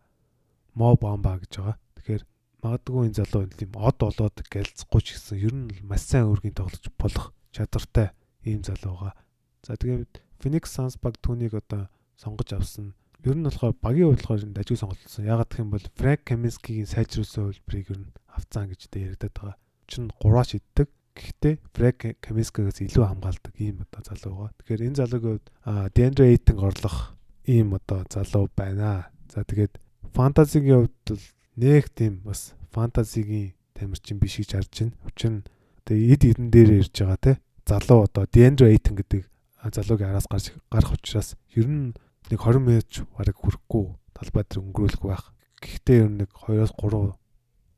[0.75, 1.77] Mo Bamba гэж байгаа.
[1.95, 2.23] Тэгэхээр
[2.59, 6.85] магадгүй энэ залуу тийм од болоод гэлцэхгүй ч гэсэн ер нь маш сайн өргөний тоглож
[6.99, 8.11] болох чадвартай
[8.43, 9.15] ийм залууга.
[9.63, 11.87] За тэгээд Phoenix Suns баг түүнийг одоо
[12.19, 12.93] сонгож авсан.
[13.23, 15.25] Ер нь болохоор багийн хувьд болохоор дажиг сонголтсон.
[15.25, 19.55] Ягаад гэх юм бол Frank Kaminsky-гийн сайжруулсан хувилбарыг ер нь авцсан гэж дэ яригадаад байгаа.
[19.87, 20.87] Чин 3 шиддэг.
[21.15, 24.55] Гэхдээ Frank Kaminsky-гаас илүү хамгаалдаг ийм одоо залуу байгаа.
[24.59, 25.47] Тэгэхээр энэ залуугийн хувьд
[25.95, 27.15] DeAndre Ayton орлох
[27.47, 29.07] ийм одоо залуу байна.
[29.31, 29.79] За тэгээд
[30.11, 34.95] фантазигийн хувьд бол нэг тийм бас фантазигийн тамирчин биш гэж харж байна.
[35.07, 35.47] Учир нь
[35.87, 37.33] тэгээ эд эдэн дээр ирж байгаа те.
[37.63, 39.23] Залуу одоо Deandre Ayton гэдэг
[39.71, 41.95] залуугийн араас гарч гарах учраас ер нь
[42.29, 45.31] нэг 20 минут бараг хүрэхгүй талбай дээр өнгөрүүлэх байх.
[45.63, 47.15] Гэхдээ ер нь нэг 2-оос 3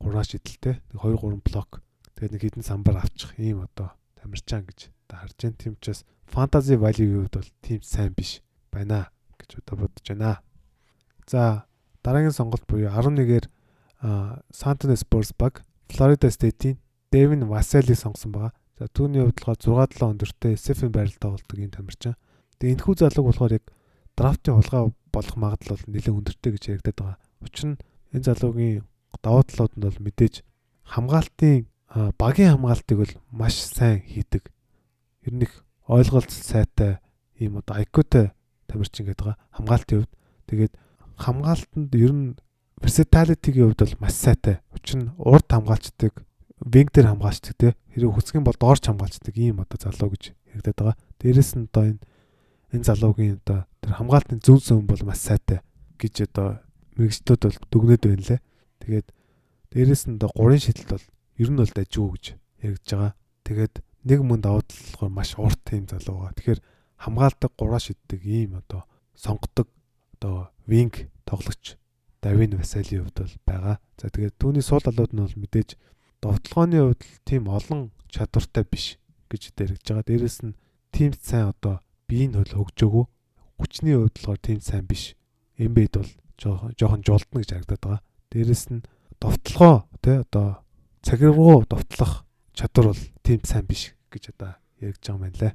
[0.02, 1.86] 3 шидэлтэй нэг 2 3 блок
[2.18, 5.58] тэгээд нэг хідэн самбар авчих ийм одоо тамирчаан гэж та харж байна.
[5.62, 8.42] Тийм учраас фэнтези value-ийн хувьд бол тийм сайн биш
[8.74, 10.42] байна гэж одоо бодож байна.
[11.30, 11.70] За
[12.02, 13.46] дараагийн сонголт буюу 11-ээр
[14.50, 16.78] San Antonio Spurs баг Florida State-ийн
[17.14, 18.54] Devin Vassell-ийг сонгосон байгаа.
[18.78, 22.18] За түүний хувьд болохоор 6-7 өндөртэй Stephen Barrel тоглолдог юм тамирчин.
[22.58, 23.66] Тэгээ энэхүү залууг болохоор яг
[24.18, 27.18] драфтын хулгай болох магадлал нэлээд өндөртэй гэж яригдаад байгаа.
[27.42, 27.82] Учир нь
[28.14, 28.86] энэ залуугийн
[29.22, 30.36] давуу талууд нь бол мэдээж
[30.94, 31.66] хамгаалтын
[32.18, 34.52] багийн хамгаалтыг бол маш сайн хийдэг.
[35.26, 37.00] Ер нь их ойлголт сайтай
[37.40, 38.32] ийм одоо IQ-тай
[38.68, 39.38] тамирчин гэдэг байгаа.
[39.56, 40.14] Хамгаалтын хувьд
[40.48, 40.74] тэгээд
[41.18, 42.38] хамгаалтанд ер нь
[42.82, 44.62] versatility-гийн хувьд бол маш сайтай.
[44.76, 46.14] Учир нь урд хамгаалцдаг,
[46.62, 47.76] wing дээр хамгаалцдаг те.
[47.94, 50.98] Хэрэг хүсгэн бол доорч хамгаалцдаг ийм одоо залуу гэж яригдаад байгаа.
[51.18, 52.02] Дээрэс нь одоо энэ
[52.74, 55.66] энэ залуугийн одоо тэр хамгаалтын зөв зөв бол маш сайтай
[55.98, 56.62] гэж одоо
[56.98, 58.42] мэрэгчлүүд бол дүгнээд байна лээ.
[58.86, 59.08] Тэгээд
[59.74, 61.06] дээрэс нь одоо гурийн шидэлт бол
[61.38, 62.26] ер нь бол дажгүй гэж
[62.66, 63.14] яригдж байгаа.
[63.46, 63.76] Тэгээд
[64.10, 66.38] нэг мөн давуу тал болохоор маш урт тийм залуу байгаа.
[66.38, 66.62] Тэгэхээр
[66.98, 68.84] хамгаалдаг гураа шиддэг ийм одоо
[69.16, 69.68] сонгодог
[70.18, 70.94] одоо wing
[71.26, 71.78] тоглогч
[72.22, 73.78] Давин Васалийн хувьд бол байгаа.
[73.98, 75.78] За тэгээд түүний сул талууд нь бол мэдээж
[76.22, 78.98] довтлооны хувьд тийм олон чадвартай биш
[79.30, 80.10] гэж дэрэгж байгаа.
[80.10, 80.58] Дээрэс нь
[80.90, 83.06] тийм сайн одоо биеийн хөл хөгжөөгөө
[83.62, 85.14] хүчний хувьд болохоор тийм сайн биш.
[85.62, 86.12] Эмбед бол
[86.42, 88.02] жоохон жолдно гэж харагдаад байгаа.
[88.34, 88.86] Дээрэс нь
[89.22, 90.66] довтлогоо тий одоо
[91.08, 95.54] цаг руу довтлох чадвар бол тийм сайн биш гэж одоо яригдж байгаа юм байна лээ.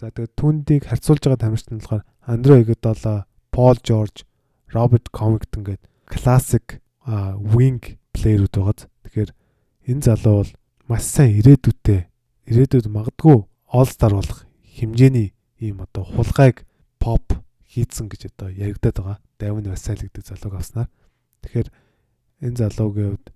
[0.00, 4.24] За тэгээд түүндийг харьцуулж байгаа тамирчин нь болохоор Андре Iguodala, Пол Жорж,
[4.72, 8.88] Роберт Комингтон гэдэг классик wing плеерүүд байгааз.
[9.04, 9.30] Тэгэхээр
[9.92, 10.52] энэ залуу бол
[10.88, 12.08] маш сайн ирээдүйтэй
[12.48, 16.64] ирээдүйд магадгүй all star болох хэмжээний ийм одоо хулгайг
[16.96, 17.36] pop
[17.68, 19.18] хийцэн гэж одоо яригадаад байгаа.
[19.36, 20.88] Давин Васайл гэдэг залууг авснаар.
[21.44, 21.68] Тэгэхээр
[22.40, 23.26] энэ залуугийн хувьд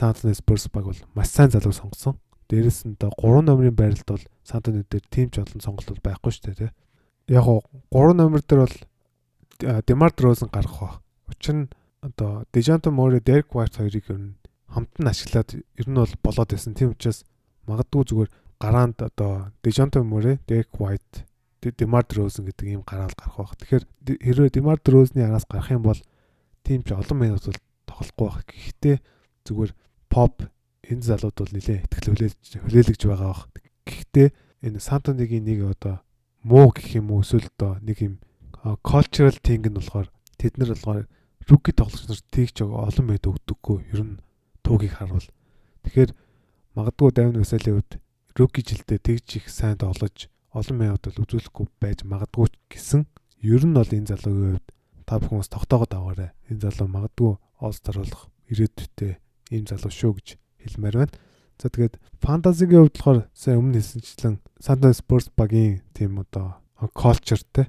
[0.00, 2.16] Antonio Spurs баг бол маш сайн залууг сонгосон.
[2.48, 6.32] Дээрэс нь одоо 3 номерын байралд бол Antonio дээр тим ч олон сонголт бол байхгүй
[6.32, 6.72] шүү дээ.
[7.28, 7.60] Яг гоо
[7.92, 8.76] 3 номер дээр бол
[9.86, 11.00] Демар Дрозен гарах ба.
[11.28, 11.70] Учир нь
[12.00, 14.34] одоо Дежанто Море, Дерек Вайт хоёрыг ер нь
[14.68, 16.74] хамт нь ашиглаад ер нь бол болоод байсан.
[16.74, 17.24] Тийм учраас
[17.66, 21.26] магадгүй зүгээр гараанд одоо Дежанто Море, Дерек Вайт,
[21.62, 23.56] Демар Дрозен гэдэг ийм гараал гарах байх.
[23.60, 23.84] Тэгэхээр
[24.18, 26.00] хэрвээ Демар Дрозны араас гарах юм бол
[26.66, 28.42] тийм ч олон минут бол тоглохгүй байх.
[28.50, 28.96] Гэхдээ
[29.46, 29.72] зүгээр
[30.12, 30.44] Поп
[30.84, 32.36] энэ залууд бол нэлээд ихтгэл
[32.68, 33.48] хүлээлгэж байгаа бах.
[33.88, 34.28] Гэхдээ
[34.66, 36.04] энэ Сантоныгийн нэг одоо
[36.44, 38.14] муу гэх юм уу эсвэл одоо нэг юм
[38.84, 41.06] cultural thing нь болохоор тэд нар болохоор
[41.48, 43.78] руки тоглогч нарт тэгж олон мэд өгдөггүй.
[43.94, 44.20] Ер нь
[44.62, 45.26] туугийг харуул.
[45.86, 46.10] Тэгэхээр
[46.76, 47.98] магадгүй Давин Васалийн үед
[48.38, 53.06] руки жилдээ тэгж их сайн тоглож олон мяуд бол үзүүлэхгүй байж магадгүй гэсэн.
[53.42, 54.66] Ер нь бол энэ залуугийн үед
[55.06, 56.30] та бүхэн бас тогтоогод аваарай.
[56.46, 59.18] Энэ залуу магадгүй All-Star болох ирээдүйтэй
[59.52, 60.28] ийм залуу шүү гэж
[60.64, 61.14] хэлмээр байна.
[61.60, 66.58] За тэгээд фэнтезигийн хувьд болохоор сая өмнө хэлсэнчлэн Antonio Spurs багийн тийм одоо
[66.96, 67.68] cultureтэй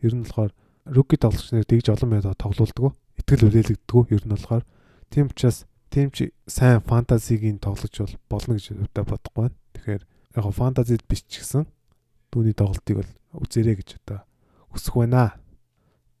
[0.00, 0.52] ер нь болохоор
[0.88, 2.96] rookie тоглогч нар тэгж олон байдлаар тоглоулдаг.
[3.18, 4.06] Итгэл үлээлгддэг.
[4.14, 4.64] Ер нь болохоор
[5.12, 9.56] тийм учраас тийм ч сайн фэнтезигийн тоглож бол болно гэж өвдө бодохгүй байна.
[9.76, 10.02] Тэгэхээр
[10.40, 11.68] яг фэнтезид биш ч гэсэн
[12.32, 13.12] түүний тоглолтыг бол
[13.44, 14.24] үзээрэй гэж одоо
[14.72, 15.36] хүсэх байна.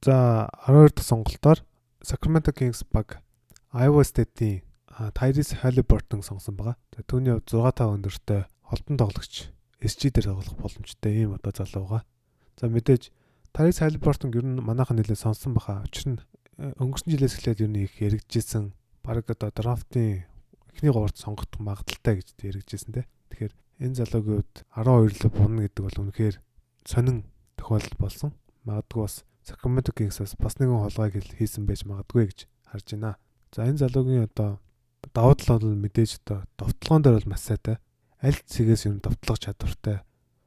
[0.04, 1.58] За 12 дахь сонголтоор
[2.04, 3.24] Sacramento Kings баг
[3.72, 4.62] Iowa State-ийн
[5.14, 6.76] Tyrese Halliburton сонгосон байгаа.
[7.10, 9.50] Түүний хувьд 6 5 өндөртэй холбон тоглогч
[9.82, 12.02] SG дээр тоглох боломжтой ийм одоо залуу байгаа.
[12.60, 13.10] За мэдээж
[13.50, 15.82] Tyrese Halliburton ер нь манайхан нэлээд сонсон баха.
[15.82, 16.20] Учир нь
[16.58, 18.70] э, өнгөрсөн жилээс эхлээд ер нь их яригдчихсэн.
[19.02, 20.26] Бараг одоо драфтын
[20.70, 23.06] эхний гуравт сонгогдох магадaltaй гэж яригдчихсэн те.
[23.34, 26.36] Тэгэхээр энэ залуугийн хувьд 12 л бунна гэдэг бол үнэхээр
[26.86, 27.26] сонин
[27.58, 28.30] тохиолдол болсон.
[28.62, 32.38] Магадгүй бас Sacramento Kings-аас бас нэгэн холгойг хийсэн байж магадгүй гэж
[32.70, 33.18] харж байна.
[33.52, 34.58] За энэ залуугийн одоо
[35.12, 37.76] давуу тал бол мэдээж одоо довтлогоон дээр бол маш сайтай.
[38.22, 40.00] Аль цэгээс юм довтлох чадвартай.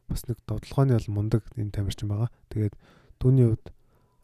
[0.10, 2.32] Бас нэг довтлогооны бол мундаг юм тамирчин байгаа.
[2.50, 2.74] Тэгээд
[3.22, 3.66] түүний хувьд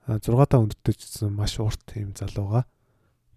[0.07, 2.65] 6 та өндөртэй ч гэсэн маш урт юм залууга.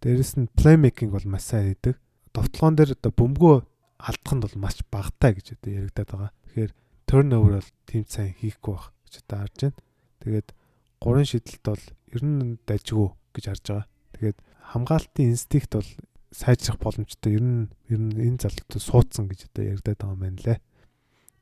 [0.01, 2.01] Дээрэс нь плеймейкинг бол маш сайн хийдэг.
[2.35, 3.57] Довтлогоон дээр одоо бөмбөгөө
[3.99, 6.31] алдаханд бол маш багатай гэж одоо яригадаад байгаа.
[6.47, 6.73] Тэгэхээр
[7.07, 9.79] turnover бол тийм сайн хийхгүй байх гэж одоо харж байна.
[10.21, 10.49] Тэгээд
[11.01, 13.87] гурван шидэлт бол ер нь дажгүй гэж харж байгаа.
[14.17, 14.39] Тэгээд
[14.75, 15.91] хамгаалтын инстинкт бол
[16.33, 17.39] сайжрах боломжтой.
[17.39, 20.59] Ер нь ер нь энэ залуутай суудсан гэж одоо яригадаад байгаа юм байна лээ.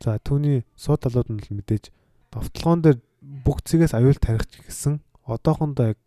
[0.03, 1.85] За түүний сууд талууд нь л мэдээж
[2.33, 2.99] довтлогоон дээр
[3.45, 6.01] бүх цэгээс аюул тарих гэсэн одоохондоо яг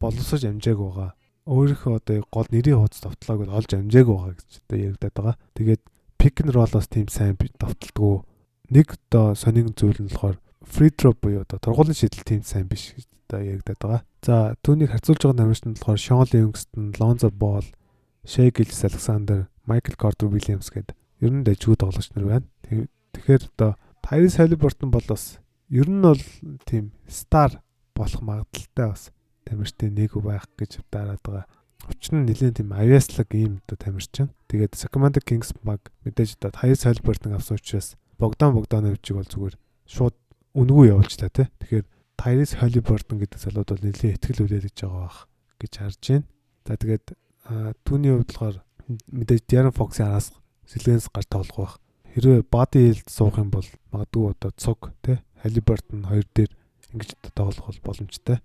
[0.00, 1.10] боловсрож амжааг байгаа.
[1.46, 5.36] Өөрийнхөө одоо гол нэрийн хуудас довтлоог олж амжааг байгаа гэж одоо яригадаад байгаа.
[5.54, 5.82] Тэгээд
[6.18, 8.26] пик н ролоос тийм сайн довтолдгоо.
[8.74, 12.98] Нэг одоо сонин зүйл нь болохоор free throw буюу одоо тургуулын шийдэл тийм сайн биш
[12.98, 14.02] гэж одоо яригадаад байгаа.
[14.26, 14.34] За
[14.66, 17.66] түүнийг харьцуулж байгаа намжт нь болохоор Sean Livingston, Lonzo Ball,
[18.26, 22.46] Gillis Alexander, Michael Carter Williams гэдэг ер нь дэжгүй тоглогч нар байна.
[23.14, 25.38] Тэгэхээр одоо Tyrese Halliburton бол бас
[25.70, 26.20] ер нь бол
[26.66, 27.62] тийм стар
[27.94, 29.02] болох магадaltaй бас
[29.46, 31.46] тамирчтай нэг байх гэж дараад байгаа.
[31.86, 34.34] Учир нь нэлийн тийм авиаслаг ийм одоо тамирчин.
[34.50, 39.54] Тэгээд Sacramento Kings баг мэдээж одоо Tyrese Halliburton авсан учраас Богдан Богдановичиг бол зүгээр
[39.86, 40.16] шууд
[40.52, 41.46] үнгүй явуулчлаа тий.
[41.62, 41.86] Тэгэхээр
[42.18, 45.18] Tyrese Halliburton гэдэг залууд бол нэлийн ихтгэл үлээлж байгаа бах
[45.62, 46.26] гэж харж байна.
[46.66, 47.06] За тэгээд
[47.86, 48.56] түүний хувьд болохоор
[49.10, 50.34] мэдээж Darren Fox-ийн араас
[50.66, 51.74] сэлгэнс гарч тоглох байх.
[52.14, 56.50] Хэрвээ body health суух юм бол магадгүй одоо цуг тий Halliburton хоёр дээр
[56.90, 58.42] ингэж тоглох бол боломжтой.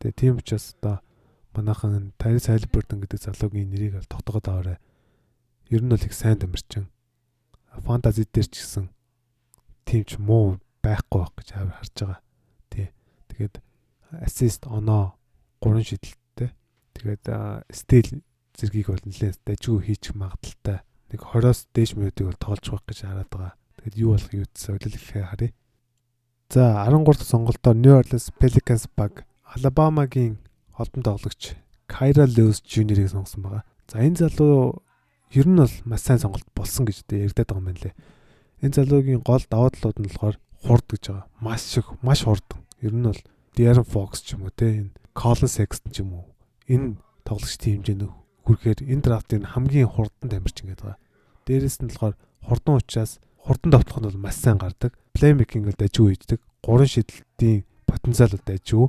[0.00, 1.00] Тэгээ тийм учраас одоо
[1.52, 4.78] манайхан Tyrese Halliburton гэдэг залуугийн нэрийг л тогтоогод аваарай.
[5.68, 6.88] Ер нь бол их сайн тамирчин.
[7.76, 8.88] Фэнтези дээр ч гэсэн
[9.84, 12.20] тийм ч муу байхгүй байх гэж харж байгаа.
[12.70, 12.88] Тий.
[13.28, 13.60] Тэгээд
[14.24, 15.18] assist оноо
[15.60, 16.20] 3 шидэлт
[16.96, 17.24] Тэгээд
[17.72, 18.08] стил
[18.56, 20.80] зэргийг бол нэлээд дажгүй хийчих магадaltaй.
[21.12, 23.54] Нэг 20-оос дээш минутыг бол тоолж байх гэж хараад байгаа.
[23.78, 25.52] Тэгээд юу болох юу гэсэн ойлол ихээ харъя.
[26.48, 30.40] За 13 дахь сонголтоор New Orleans Pelicans баг Alabama-гийн
[30.72, 31.54] холбон тоглогч
[31.86, 33.64] Kyra Lewis Jr-ийг сонгосон байгаа.
[33.86, 34.82] За энэ залуу
[35.30, 37.94] ер нь бол маш сайн сонголт болсон гэж яригадаад байгаа юм байна лээ.
[38.62, 41.26] Энэ залуугийн гол давуу талууд нь болохоор хурд гэж байгаа.
[41.44, 42.64] Маш их маш хурдан.
[42.80, 43.20] Ер нь бол
[43.54, 46.35] De'Aaron Fox ч юм уу те энэ Colin Sexton ч юм уу
[46.68, 48.02] энэ тоглогчдын хэмжээнд
[48.46, 50.98] хүрэхээр энэ драфтын хамгийн хурдан тамирчин гэдэг байгаа.
[51.46, 52.14] Дээрээс нь болохоор
[52.46, 53.12] хурдан учраас
[53.42, 54.94] хурдан нь бол маш сайн гардаг.
[55.14, 56.40] Плеймейкинг бол дажгүй хийдэг.
[56.62, 58.86] Гурван шидэлтийн потенциал бол дажгүй.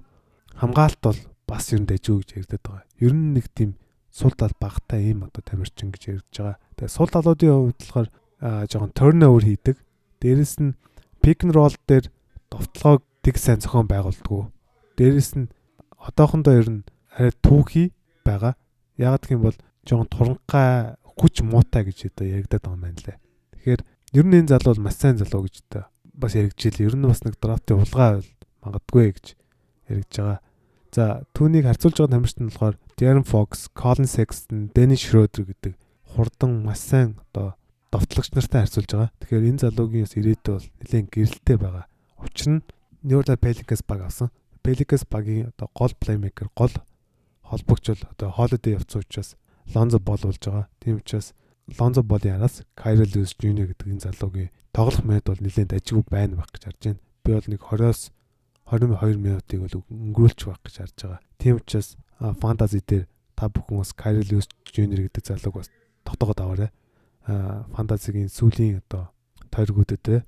[0.57, 1.19] Хамгаалалт бол
[1.49, 2.85] бас ер нь дажгүй гэж ярьдаг байгаа.
[3.01, 3.77] Ер нь нэг тийм
[4.13, 6.57] сул тал багтай ийм одоо тамирчин гэж ярьж байгаа.
[6.77, 8.09] Тэгээ сул талуудын хувьд болохоор
[8.69, 9.77] жоохон turnover хийдэг.
[10.21, 10.77] Дээрээс нь
[11.21, 12.09] pick and roll дээр
[12.49, 14.49] довтлогоог тэг сайн зохион байгуулдаг.
[14.97, 15.53] Дээрээс нь
[16.01, 16.81] одоохондоо ер нь
[17.17, 17.91] түүхий
[18.25, 18.53] байгаа.
[18.97, 23.17] Яг гэх юм бол жоон туранхай хүч муутай гэж одоо яригадаад байгаа юм байна лээ.
[23.57, 23.81] Тэгэхээр
[24.21, 27.21] ер нь энэ залуу бол маш сайн залуу гэж одоо бас яригдчихэл ер нь бас
[27.25, 28.29] нэг драфтын улгаа байл
[28.61, 29.25] магадгүй гэж
[29.89, 30.39] яригдж байгаа.
[30.93, 31.03] За
[31.33, 35.73] түүнийг харьцуулж байгаа тамирчид нь болохоор Darren Fox, Colin Sexton, Dennis Schroeder гэдэг
[36.13, 37.53] хурдан маш сайн одоо
[37.91, 39.11] довтлогч нартай харьцуулж байгаа.
[39.21, 41.85] Тэгэхээр энэ залуугийн бас ирээдүй бол нэлээд гэрэлтэй байгаа.
[42.17, 42.65] Учир нь
[43.05, 44.33] New Orleans Pelicans баг авсан.
[44.65, 46.73] Pelicans багийн одоо гол плеймейкер, гол
[47.49, 49.35] холбогч бол одоо Holiday явцсан учраас
[49.73, 50.67] Lonzo Ball болж байгаа.
[50.79, 51.33] Тийм учраас
[51.79, 56.39] Lonzo Ball-ийн араас Kyrie Lewis Jr гэдэг энэ залуугийн тоглох мэд бол нэлээд ажиггүй байна
[56.39, 56.99] байх гэж харж байна.
[57.23, 58.01] Би бол нэг 20-оос
[58.67, 61.19] 22 минутыг бол өнгөрүүлж байх гэж харж байгаа.
[61.39, 61.89] Тийм учраас
[62.19, 65.69] фэнтези дээр та бүхэн бас Kyle Lewis Jr гэдэг залууг бас
[66.03, 66.71] тогтоогод аваарай.
[67.27, 69.11] Фэнтезигийн сүүлийн одоо
[69.51, 70.23] тойргүүдэд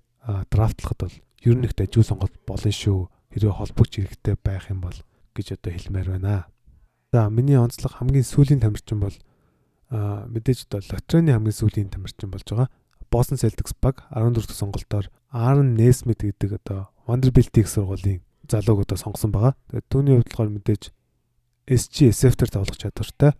[0.51, 3.07] драфтлахад бол ер нь их дажгүй сонголт болно шүү.
[3.32, 4.97] Хэрвээ холбогч хэрэгтэй байх юм бол
[5.36, 6.51] гэж одоо хэлмээр байна.
[7.12, 9.18] За миний онцлог хамгийн сүүлийн тамирчин бол
[9.89, 12.70] мэдээж одоо лотерейны хамгийн сүүлийн тамирчин болж байгаа.
[13.10, 19.34] Boston Celtics баг 14 дэх сонголтоор Aaron Nesmith гэдэг одоо Vanderbilt-ийн сургуулийн залууг одоо сонгосон
[19.34, 19.57] байгаа.
[19.74, 20.84] Тэгээд түүний хувьд болохоор мэдээж
[21.66, 23.34] SG SF-тер тоглох чадвартай.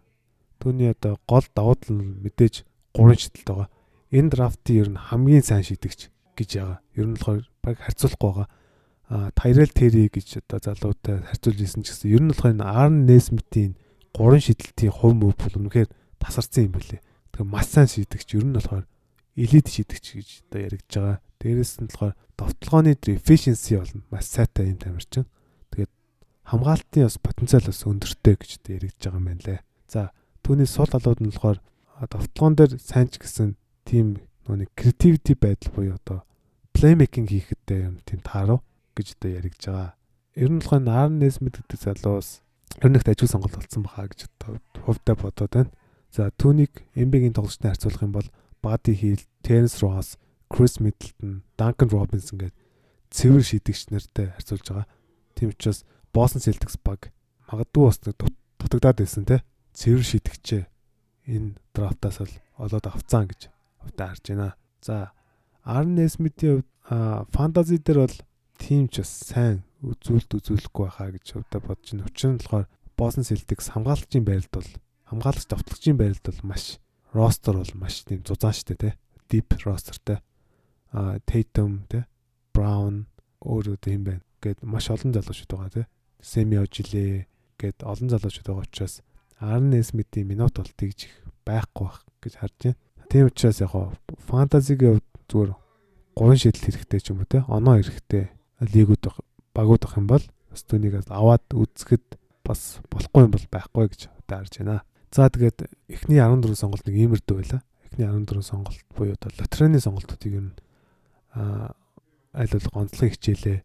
[0.58, 2.66] Түүний одоо гол давуу тал нь мэдээж
[2.98, 3.70] 3 шидэлт байгаа.
[4.10, 6.82] Энэ драфтын ер нь хамгийн сайн шидэгч гэж байгаа.
[6.98, 8.48] Ер нь болохоор баг харьцуулахгүй байгаа.
[9.10, 13.74] Tyrell Terry гэж одоо залуутай харьцуулж исэн ч гэсэн ер нь болохоор энэ Aaron Nesmith-ийн
[14.14, 15.90] 3 шидэлтийн хувь мөв бол үнэхээр
[16.22, 17.02] тасарсан юм билээ.
[17.34, 18.86] Тэгэхээр маш сайн шидэгч ер нь болохоор
[19.34, 21.18] элит шидэгч гэж одоо яригдж байгаа.
[21.42, 24.06] Дээрээс нь болохоор довтлогооны efficiency болно.
[24.14, 25.26] Маш сайтай юм тамирчин.
[25.74, 25.92] Тэгээд
[26.46, 29.60] хамгаалтын бас потенциал бас өндөртэй гэж одоо яригдж байгаа юм байна лээ.
[29.90, 30.14] За
[30.46, 31.58] түүний сул талууд нь болохоор
[31.98, 33.58] довтлогоон дээр сайн ч гэсэн
[33.90, 36.22] тийм нүг creativity байдал буюу одоо
[36.78, 38.62] playmaking хийхдээ юм тийм таарав
[39.00, 39.96] гэж одоо яригдж байгаа.
[40.36, 42.44] Ер нь болохоор Arnes мэддэг залуус
[42.84, 45.72] ер нь их ажил сонголт болсон баха гэж одоо хувьдаа бодоод байна.
[46.12, 48.30] За түүнийг NBA-гийн тоглогчтой харьцуулах юм бол
[48.62, 50.18] Buddy Hield, Terence Ross,
[50.52, 52.56] Chris Middleton, Duncan Robinson гээд
[53.10, 54.88] цэвэр шидэгч нартай харьцуулж байгаа.
[55.36, 57.14] Тийм учраас Boston Celtics баг
[57.50, 59.42] магадгүй бас дутагдаад байсан те.
[59.74, 60.64] Цэвэр шидэгчээ
[61.30, 63.50] энэ драфтаас л олоод авцсан гэж
[63.82, 64.58] хувьдаа харж байна.
[64.82, 65.14] За
[65.66, 68.18] Aaron Smith-ийн хувьд фэнтези дээр бол
[68.60, 72.08] тийм ч бас сайн үзүүлэлт үзүүлэхгүй байхаа гэж хувьдаа бодож байна.
[72.12, 72.68] Учир нь болохоор
[73.00, 74.70] Boston Celtics хамгаалагчийн байралд бол
[75.08, 76.78] хамгаалагч давтлагчийн байралд бол маш
[77.16, 78.90] ростер бол маш тийм зузаан штэ те.
[79.32, 80.20] Deep rosterтэй.
[80.92, 82.06] А Tatum те.
[82.52, 83.08] Brown
[83.40, 84.24] өөр өөр юм байна.
[84.44, 85.84] Гэт маш олон залуучууд байгаа те.
[86.20, 89.00] Semi Ojile гэт олон залуучууд байгаа учраас
[89.40, 91.16] Aaron Smith-ийн минут бол тэгж их
[91.48, 92.80] байхгүй байх гэж харж байна.
[93.08, 93.74] Тийм учраас яг
[94.28, 95.52] фэнтезигийн хувьд зүгээр
[96.20, 97.48] 3 шийдэл хэрэгтэй ч юм уу те.
[97.48, 99.04] Оноо хэрэгтэй лигүүд
[99.56, 104.84] багуудах юм бол бас түүнийг аваад үзэхэд бас болохгүй юм бол байхгүй гэж харж байна.
[105.12, 107.62] За тэгээд эхний 14 сонголт нэг иймэрдүү байла.
[107.90, 110.58] Эхний 14 сонголт буюу одоо лотерейны сонголтуудыг ер нь
[111.34, 111.74] аа
[112.34, 113.64] аль бол гонцлог хичээлээ.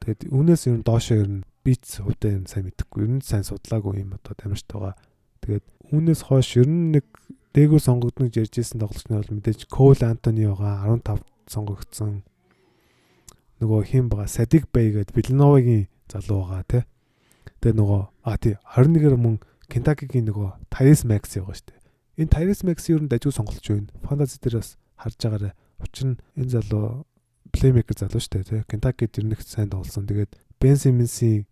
[0.00, 3.04] Тэгээд үүнээс ер нь доошоо ер нь биц хувьдаа юм сайн мэдэхгүй.
[3.04, 4.96] Ер нь сайн судлаагүй юм одоо тамирчт байгаа.
[5.44, 7.06] Тэгээд үүнээс хойш ер нь нэг
[7.52, 11.20] дээгүүр сонгогдно гэж ярьжсэн тоглогч нар бол мэдээж Кол Антони байгаа 15
[11.52, 12.24] сонгогдсон.
[13.62, 16.82] Нөгөө хим байгаа Садик Бэй гэдэг Вилновагийн залуу байгаа тий.
[17.62, 19.38] Тэгээ нөгөө а тий 21-ээр мөн
[19.70, 21.78] Кентакигийн нөгөө Tyrese Max яваа дээ.
[22.18, 23.94] Энэ Tyrese Max ер нь дажгүй сонголч байна.
[24.02, 25.54] Fantasy дээр бас харж байгаарай.
[25.78, 27.06] Учир нь энэ залуу
[27.54, 28.66] плеймейкер залуу шүү дээ.
[28.66, 30.10] Кентакид ер нь их сайн тоглосон.
[30.10, 31.46] Тэгээд Ben Simmons-ийн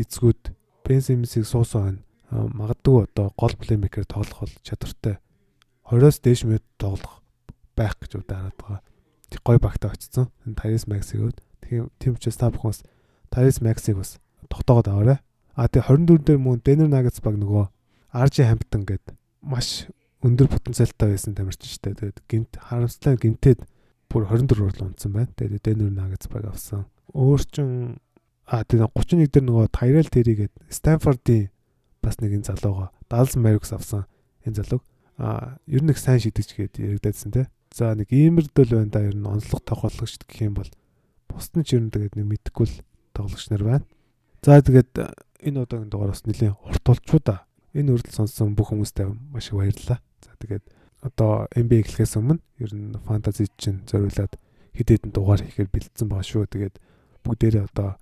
[0.00, 2.00] эцгүүд Ben Simmons-ийг суусан
[2.32, 2.50] байна.
[2.56, 5.20] Магадгүй одоо гол плеймейкер тоглох бол чадвартай.
[5.86, 7.20] 20-оос дээш минут тоглох
[7.76, 8.80] байх гэж удаа хараад байгаа.
[9.30, 10.32] Тэг гой багтаа очсон.
[10.46, 11.38] Энэ Tyrese Max-ийг өөд.
[11.70, 12.82] Тийм учраас та бүхэн бас
[13.30, 14.18] Tyrese Max-ийг бас
[14.50, 15.18] тогтоогод аваарай.
[15.54, 17.64] А тэгээ 24 дээр мөн Denver Nuggets баг нөгөө
[18.10, 19.14] RJ Hampton гээд
[19.46, 19.86] маш
[20.26, 21.98] өндөр потенциалтай байсан тамирчин шүү дээ.
[22.00, 23.60] Тэгээд гинт харамслаа гинтээд
[24.10, 25.30] бүр 24 руу унтсан байна.
[25.38, 26.90] Тэгээд Denver Nuggets баг авсан.
[27.14, 28.02] Өөрчн
[28.50, 31.54] а тэгээ 31 дээр нөгөө Tyrell Terry гээд Stanford-ийн
[32.02, 34.10] бас нэг энэ залууга Dallas Mavericks авсан
[34.42, 34.82] энэ залууг
[35.20, 37.46] а ер нь их сайн шидэгч гээд яригдаадсэн те.
[37.70, 40.70] За нэг иймэрдэл байна да ер нь онцлог тоглогч гэх юм бол
[41.30, 42.76] бусд нь ч ер нь тэгээд нэг мэдхгүй л
[43.14, 43.86] тоглогч нар байна.
[44.42, 44.90] За тэгээд
[45.46, 47.46] энэ удаагийн дугаар бас нэлийн урт болчуу да.
[47.72, 49.98] Энэ үрдэл сонссон бүх хүмүүстээ маш их баярлалаа.
[50.20, 50.64] За тэгээд
[51.00, 54.36] одоо NBA эхлэхээс өмнө ер нь фэнтези чинь зориулаад
[54.76, 56.44] хэд хэдэн дугаар хийхээр бэлдсэн байгаа шүү.
[56.50, 56.76] Тэгээд
[57.24, 57.96] бүгдээрээ одоо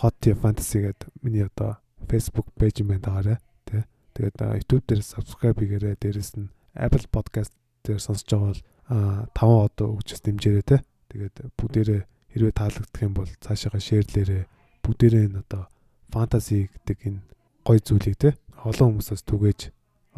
[0.00, 3.38] Hot Fantasy гэдэг миний одоо Facebook пэйж юм байна дагаарай.
[3.64, 3.88] Тэ.
[4.12, 5.96] Тэгээд YouTube дээр subscribe хийгээрэй.
[5.96, 7.52] Дээрэс нь Apple Podcast
[7.84, 8.62] дээр сонсож байгаа бол
[9.32, 10.84] 5 одоо өгчс дэмжээрэй тэ.
[11.08, 12.02] Тэгээд бүгдээрээ
[12.36, 14.44] хэрвээ таалагдах юм бол цаашаага шеэрлээрэй.
[14.84, 15.72] Бүгдээрээ энэ одоо
[16.12, 17.20] фэнтези гэдэг энэ
[17.64, 19.60] гоё зүйлийг те олон хүмүүсээс түгээж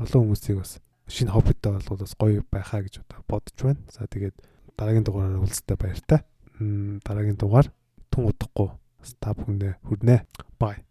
[0.03, 3.83] олон хүмүүсийг бас шинэ хоббитой болгоод бас гоё байхаа гэж одоо бодож байна.
[3.95, 4.35] За тэгээд
[4.75, 6.21] дараагийн дугаараар уулзтаа баяртай.
[7.07, 7.71] Дараагийн дугаар
[8.11, 8.75] тун удахгүй
[9.23, 10.27] та бүхэндээ хүрнэ.
[10.59, 10.88] Bye.